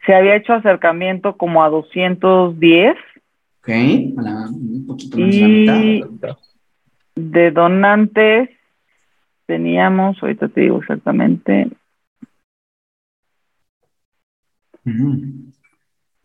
[0.07, 2.97] se había hecho acercamiento como a 210.
[3.61, 6.05] Ok, un poquito más y
[7.16, 8.51] de donantes
[9.47, 11.69] teníamos, ahorita te digo exactamente.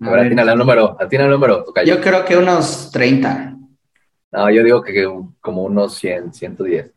[0.02, 1.66] A ver, atina el número, atina el número.
[1.86, 3.58] Yo creo que unos 30.
[4.32, 5.10] No, yo digo que
[5.40, 6.92] como unos 100, 110.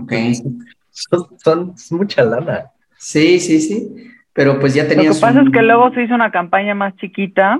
[0.00, 0.12] Ok.
[0.90, 2.70] son, son mucha lana.
[2.96, 5.08] Sí, sí, sí pero pues ya tenía...
[5.08, 7.58] Lo que pasa es que luego se hizo una campaña más chiquita.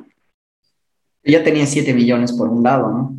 [1.24, 3.16] Ya tenía 7 millones por un lado, ¿no?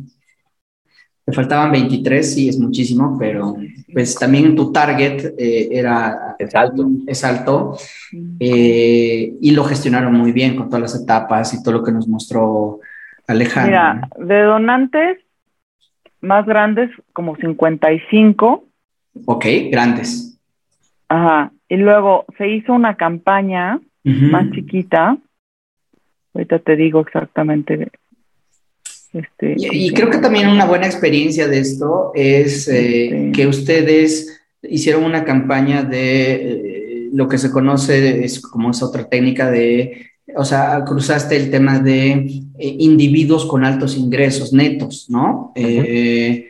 [1.26, 3.56] Le faltaban 23, sí, es muchísimo, pero
[3.92, 6.36] pues también tu target eh, era...
[6.38, 6.88] Es alto.
[7.08, 7.76] Es alto.
[8.38, 12.06] Eh, y lo gestionaron muy bien con todas las etapas y todo lo que nos
[12.06, 12.78] mostró
[13.26, 13.72] Alejandro.
[13.72, 15.18] Mira, de donantes
[16.20, 18.64] más grandes, como 55.
[19.26, 20.38] Ok, grandes.
[21.08, 21.52] Ajá.
[21.68, 25.18] Y luego se hizo una campaña más chiquita.
[26.34, 27.88] Ahorita te digo exactamente.
[29.12, 33.32] Este, y, creo que también una buena experiencia de esto es eh, este.
[33.32, 39.08] que ustedes hicieron una campaña de eh, lo que se conoce es como esa otra
[39.08, 45.52] técnica de, o sea, cruzaste el tema de eh, individuos con altos ingresos netos, ¿no?
[45.54, 46.47] eh,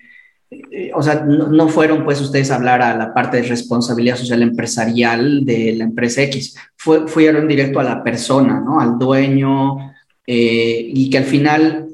[0.94, 5.44] o sea, no, fueron pues ustedes a hablar a la parte de responsabilidad social empresarial
[5.44, 8.80] de la empresa X, Fue, fueron directo a la persona, ¿no?
[8.80, 9.92] Al dueño,
[10.26, 11.88] eh, y que al final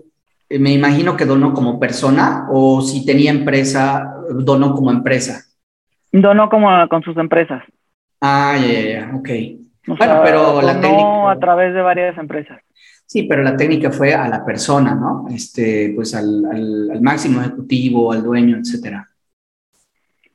[0.49, 5.43] eh, me imagino que donó como persona o si tenía empresa, donó como empresa.
[6.13, 7.63] Donó como con sus empresas.
[8.21, 9.29] Ah, ya, ya, ya, ok.
[9.99, 11.31] bueno, pero la técnica...
[11.31, 12.61] a través de varias empresas.
[13.07, 15.27] Sí, pero la técnica fue a la persona, ¿no?
[15.29, 16.45] Este, pues al,
[16.91, 19.09] al, máximo ejecutivo, al dueño, etcétera.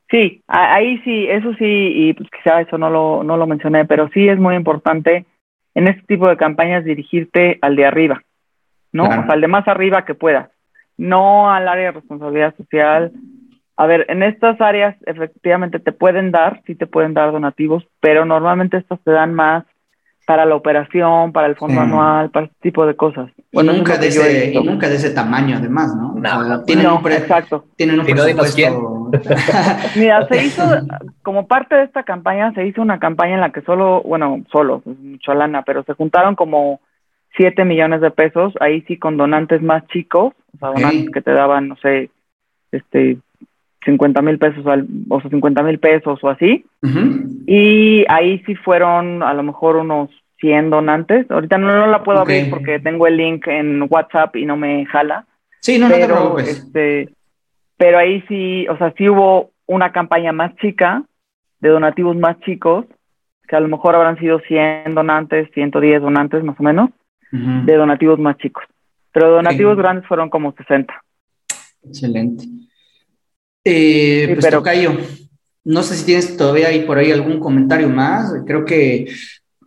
[0.10, 4.10] Sí, ahí sí, eso sí, y pues quizá eso no lo, no lo mencioné, pero
[4.14, 5.26] sí es muy importante
[5.76, 8.24] en este tipo de campañas dirigirte al de arriba,
[8.92, 9.04] ¿no?
[9.04, 10.52] O sea, al de más arriba que pueda,
[10.98, 13.12] no al área de responsabilidad social.
[13.78, 18.26] A ver, en estas áreas efectivamente te pueden dar, sí te pueden dar donativos, pero
[18.26, 19.64] normalmente estos te dan más
[20.30, 23.32] para la operación, para el fondo anual, para este tipo de cosas.
[23.52, 26.14] Bueno, nunca, de ese, y nunca de ese tamaño, además, ¿no?
[26.14, 27.66] No, tienen un exacto.
[27.76, 29.10] Tienen un presupuesto.
[29.96, 30.62] Mira, se hizo,
[31.24, 34.84] como parte de esta campaña, se hizo una campaña en la que solo, bueno, solo,
[34.86, 36.80] mucho lana, pero se juntaron como
[37.36, 41.32] 7 millones de pesos, ahí sí con donantes más chicos, o sea, donantes que te
[41.32, 42.12] daban, no sé,
[42.72, 43.18] este,
[43.86, 46.66] 50 mil pesos, al, o sea, 50 mil pesos o así.
[47.48, 51.30] Y ahí sí fueron a lo mejor unos 100 donantes.
[51.30, 55.26] Ahorita no, la puedo abrir porque tengo el link en WhatsApp y no me jala.
[55.62, 57.10] Sí, no, pero, no Este,
[57.78, 61.04] pero ahí sí, o sea, sí hubo una campaña más chica,
[61.60, 62.86] de donativos más chicos,
[63.48, 66.90] que a lo mejor habrán sido 100 donantes, 110 donantes más o menos,
[67.32, 68.64] de donativos más chicos.
[69.12, 70.94] Pero donativos grandes fueron como 60.
[71.84, 72.46] Excelente.
[73.64, 74.98] Eh, pues Tocayo,
[75.64, 78.34] no sé si tienes todavía ahí por ahí algún comentario más.
[78.46, 79.08] Creo que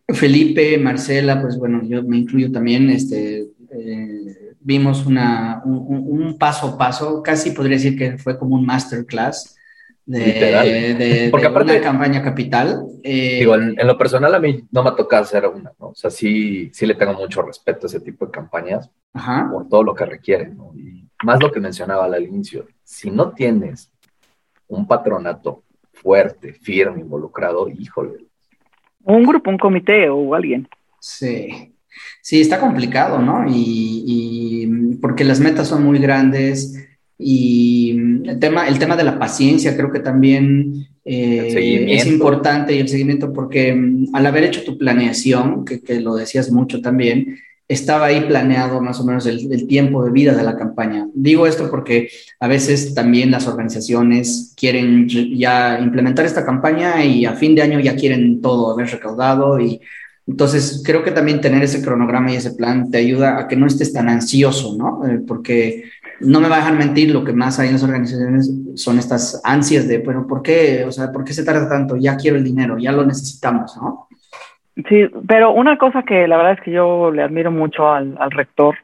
[0.08, 6.78] Felipe, Marcela, pues bueno, yo me incluyo también, este, eh, vimos una, un, paso a
[6.78, 9.56] paso, casi podría decir que fue como un masterclass
[10.04, 12.84] de, de, Porque aparte, una campaña capital.
[13.04, 15.88] Eh, digo, en, lo personal a mí no me ha tocado hacer una, ¿no?
[15.88, 18.90] O sea, sí, sí le tengo mucho respeto a ese tipo de campañas
[19.50, 20.72] por todo lo que requieren, ¿no?
[20.74, 20.91] Y
[21.22, 23.90] más lo que mencionaba al inicio, si no tienes
[24.68, 25.62] un patronato
[25.92, 28.26] fuerte, firme, involucrado, híjole.
[29.04, 30.68] Un grupo, un comité o alguien.
[30.98, 31.74] Sí,
[32.20, 33.44] sí, está complicado, ¿no?
[33.48, 36.88] Y, porque las metas son muy grandes
[37.18, 37.90] y
[38.24, 42.88] el tema, el tema de la paciencia creo que también eh, es importante y el
[42.88, 47.38] seguimiento porque mm, al haber hecho tu planeación, que, que lo decías mucho también,
[47.72, 51.06] estaba ahí planeado más o menos el, tiempo de vida de la campaña.
[51.14, 52.08] Digo esto porque
[52.40, 57.80] a veces también las organizaciones quieren ya implementar esta campaña y a fin de año
[57.80, 59.80] ya quieren todo haber recaudado y
[60.26, 63.66] entonces creo que también tener ese cronograma y ese plan te ayuda a que no
[63.66, 65.06] estés tan ansioso, ¿no?
[65.06, 65.84] Eh, porque
[66.20, 69.40] no me va a dejar mentir, lo que más hay en las organizaciones son estas
[69.42, 70.84] ansias de, bueno, ¿por qué?
[70.86, 71.96] O sea, ¿por qué se tarda tanto?
[71.96, 74.08] Ya quiero el dinero, ya lo necesitamos, ¿no?
[74.88, 78.76] Sí, pero una cosa que la verdad es que yo le admiro mucho al, rector,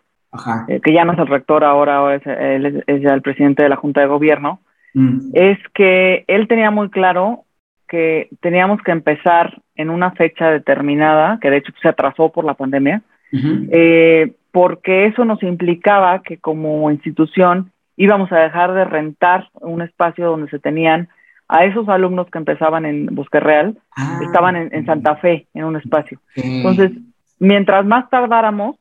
[0.68, 3.70] eh, que ya no es el rector ahora, es, él es, ya el presidente de
[3.70, 4.60] la Junta de Gobierno,
[4.92, 5.30] mm.
[5.32, 7.44] es que él tenía muy claro
[7.88, 12.54] que teníamos que empezar en una fecha determinada, que de hecho se atrasó por la
[12.54, 13.02] pandemia,
[13.32, 20.26] eh, porque eso nos implicaba que como institución íbamos a dejar de rentar un espacio
[20.26, 21.08] donde se tenían
[21.48, 24.20] a esos alumnos que empezaban en Bosque Real, ah.
[24.22, 26.20] estaban en, Santa Fe, en un espacio.
[26.36, 26.92] Entonces,
[27.38, 28.76] mientras más tardáramos,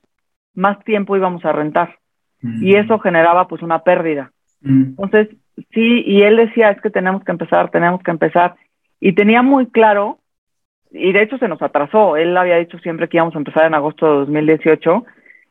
[0.54, 1.98] más tiempo íbamos a rentar.
[2.42, 2.64] Mm.
[2.64, 4.32] Y eso generaba pues una pérdida.
[4.62, 4.84] Mm.
[5.02, 5.30] Entonces,
[5.72, 8.56] sí, y él decía, es que tenemos que empezar, tenemos que empezar.
[9.00, 10.20] Y tenía muy claro,
[10.92, 13.76] y de hecho se nos atrasó, él había dicho siempre que íbamos a empezar en
[13.76, 15.06] agosto de 2018,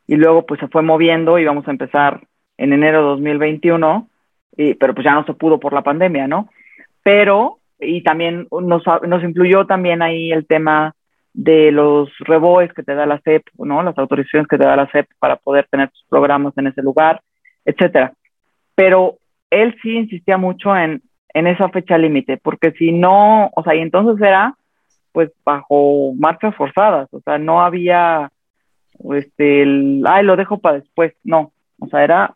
[0.07, 2.21] y luego pues se fue moviendo, íbamos a empezar
[2.57, 4.07] en enero de 2021,
[4.57, 6.49] y, pero pues ya no se pudo por la pandemia, ¿no?
[7.07, 10.93] Pero, y también nos, nos influyó también ahí el tema
[11.33, 13.81] de los reboes que te da la CEP, ¿no?
[13.81, 17.21] Las autorizaciones que te da la CEP para poder tener tus programas en ese lugar,
[17.63, 18.11] etcétera.
[18.75, 19.19] Pero
[19.49, 21.01] él sí insistía mucho en,
[21.33, 24.53] en esa fecha límite, porque si no, o sea, y entonces era
[25.13, 28.29] pues bajo marchas forzadas, o sea, no había
[29.13, 32.35] este el, ay, lo dejo para después, no, o sea, era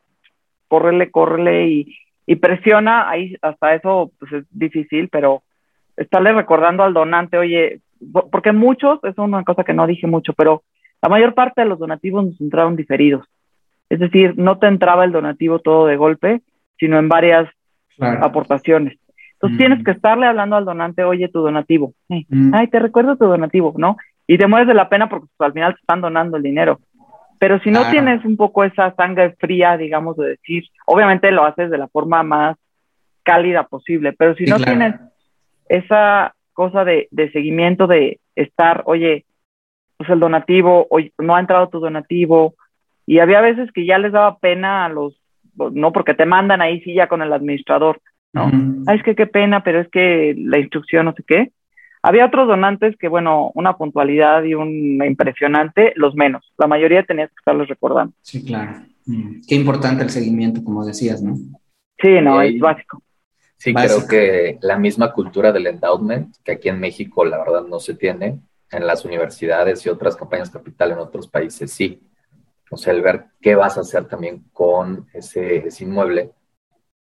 [0.70, 1.98] córrele, córrele y,
[2.32, 5.44] y presiona, ahí hasta eso pues es difícil, pero
[5.98, 7.82] estarle recordando al donante, oye,
[8.32, 10.64] porque muchos, es una cosa que no dije mucho, pero
[11.02, 13.28] la mayor parte de los donativos nos entraron diferidos.
[13.90, 16.42] Es decir, no te entraba el donativo todo de golpe,
[16.80, 17.50] sino en varias
[18.00, 18.98] aportaciones.
[19.34, 19.84] Entonces tienes mm.
[19.84, 21.94] que estarle hablando al donante, oye, tu donativo.
[22.08, 22.54] Mm.
[22.54, 23.98] Ay, te recuerdo tu donativo, ¿no?
[24.26, 26.80] Y te mueves de la pena porque pues, al final te están donando el dinero.
[27.42, 31.72] Pero si no tienes un poco esa sangre fría, digamos, de decir, obviamente lo haces
[31.72, 32.56] de la forma más
[33.24, 34.14] cálida posible.
[34.14, 34.94] Pero si no tienes
[35.68, 39.26] esa cosa de, de, seguimiento de estar, oye,
[39.98, 42.54] pues el donativo, oye, no ha entrado tu donativo,
[43.08, 45.20] y había veces que ya les daba pena a los,
[45.56, 48.02] no, porque te mandan ahí sí ya con el administrador,
[48.34, 48.52] ¿no?
[48.86, 51.52] Ay, es que qué pena, pero es que la instrucción no sé qué.
[52.04, 56.52] Había otros donantes que, bueno, una puntualidad y un impresionante, los menos.
[56.58, 58.14] La mayoría tenías que estarlos recordando.
[58.22, 58.82] Sí, claro.
[59.06, 59.42] Mm.
[59.48, 61.36] Qué importante el seguimiento, como decías, ¿no?
[62.00, 63.02] Sí, no, es básico.
[63.58, 67.80] Sí, creo que la misma cultura del endowment, que aquí en México la verdad no
[67.80, 68.40] se tiene,
[68.72, 72.02] en las universidades y otras campañas capital en otros países sí.
[72.72, 76.32] O sea, el ver qué vas a hacer también con ese, inmueble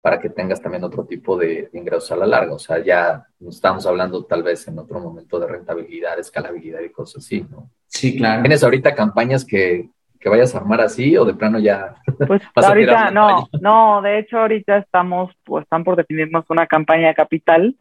[0.02, 2.54] para que tengas también otro tipo de, ingresos a la larga.
[2.54, 7.24] O sea, ya estamos hablando tal vez en otro momento de rentabilidad, escalabilidad y cosas
[7.24, 7.70] así, ¿no?
[7.86, 8.42] Sí, claro.
[8.42, 11.96] ¿Tienes ahorita campañas que, que vayas a armar así o de plano ya?
[12.28, 17.16] Pues ahorita no, no, de hecho ahorita estamos, pues están por definirnos una campaña de
[17.16, 17.76] capital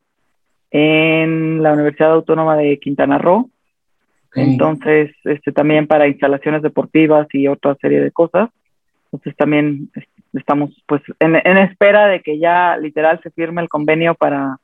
[0.71, 3.51] en la Universidad Autónoma de Quintana Roo.
[4.35, 8.51] Entonces, este también para instalaciones deportivas y otra serie de cosas.
[9.07, 9.91] Entonces también
[10.33, 14.57] estamos pues en, en espera de que ya literal se firme el convenio para,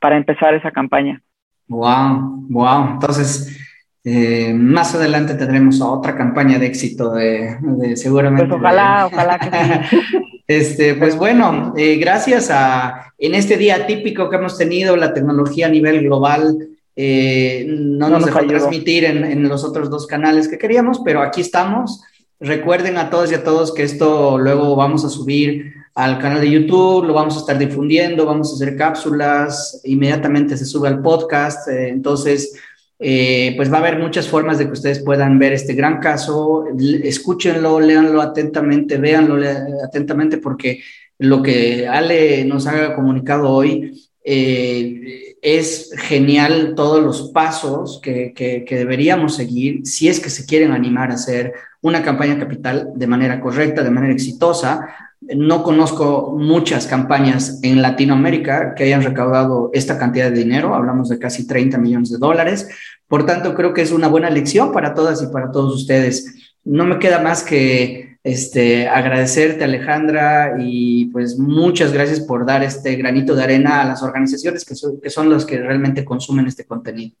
[0.00, 1.22] para empezar esa campaña.
[1.68, 2.88] Wow, wow.
[2.92, 3.58] Entonces,
[4.04, 7.56] eh, más adelante tendremos otra campaña de éxito de,
[7.96, 8.48] seguramente.
[8.48, 9.48] Pues ojalá, ojalá que
[10.48, 15.66] Este, pues bueno, eh, gracias a en este día típico que hemos tenido, la tecnología
[15.66, 16.58] a nivel global
[16.96, 21.40] eh, no, nos, dejó transmitir en, en, los otros dos canales que queríamos, pero aquí
[21.40, 22.02] estamos.
[22.42, 26.50] Recuerden a todos y a todos que esto luego vamos a subir al canal de
[26.50, 31.68] YouTube, lo vamos a estar difundiendo, vamos a hacer cápsulas, inmediatamente se sube al podcast,
[31.68, 32.58] entonces
[32.98, 36.64] eh, pues va a haber muchas formas de que ustedes puedan ver este gran caso.
[37.04, 39.36] Escúchenlo, léanlo atentamente, véanlo
[39.84, 40.80] atentamente, porque
[41.18, 49.34] lo que Ale nos ha comunicado hoy eh, es genial todos los pasos que, deberíamos
[49.34, 51.52] seguir si es que se quieren animar a hacer
[51.82, 54.88] una campaña capital de manera correcta, de manera exitosa.
[55.20, 61.18] No conozco muchas campañas en Latinoamérica que hayan recaudado esta cantidad de dinero, hablamos de
[61.18, 62.68] casi 30 millones de dólares.
[63.06, 66.54] Por tanto, creo que es una buena lección para todas y para todos ustedes.
[66.64, 72.94] No me queda más que este, agradecerte, Alejandra, y pues muchas gracias por dar este
[72.94, 76.64] granito de arena a las organizaciones que son, que son los que realmente consumen este
[76.64, 77.16] contenido.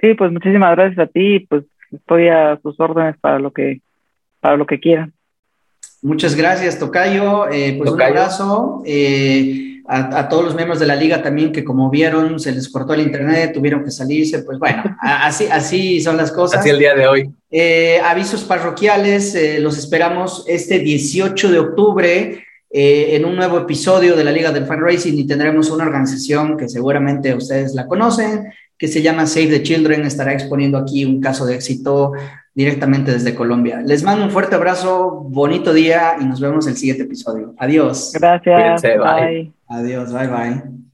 [0.00, 3.80] Sí, pues muchísimas gracias a ti, pues estoy a sus órdenes para lo que,
[4.40, 5.12] para lo que quieran.
[6.02, 7.50] Muchas gracias, Tocayo.
[7.50, 8.82] Eh, pues un abrazo.
[8.86, 12.92] Eh, a, todos los miembros de la liga también que como vieron se les cortó
[12.92, 16.60] el internet, tuvieron que salirse, pues bueno, así, así son las cosas.
[16.60, 17.30] Así el día de hoy.
[17.50, 24.14] Eh, avisos parroquiales, eh, los esperamos este 18 de octubre eh, en un nuevo episodio
[24.14, 28.88] de la Liga del Fundraising y tendremos una organización que seguramente ustedes la conocen, que
[28.88, 32.12] se llama Save the Children, estará exponiendo aquí un caso de éxito
[32.54, 33.82] directamente desde Colombia.
[33.84, 37.54] Les mando un fuerte abrazo, bonito día y nos vemos en el siguiente episodio.
[37.58, 38.12] Adiós.
[38.14, 38.82] Gracias.
[38.82, 39.52] bye.
[39.68, 40.87] Adiós, bye bye.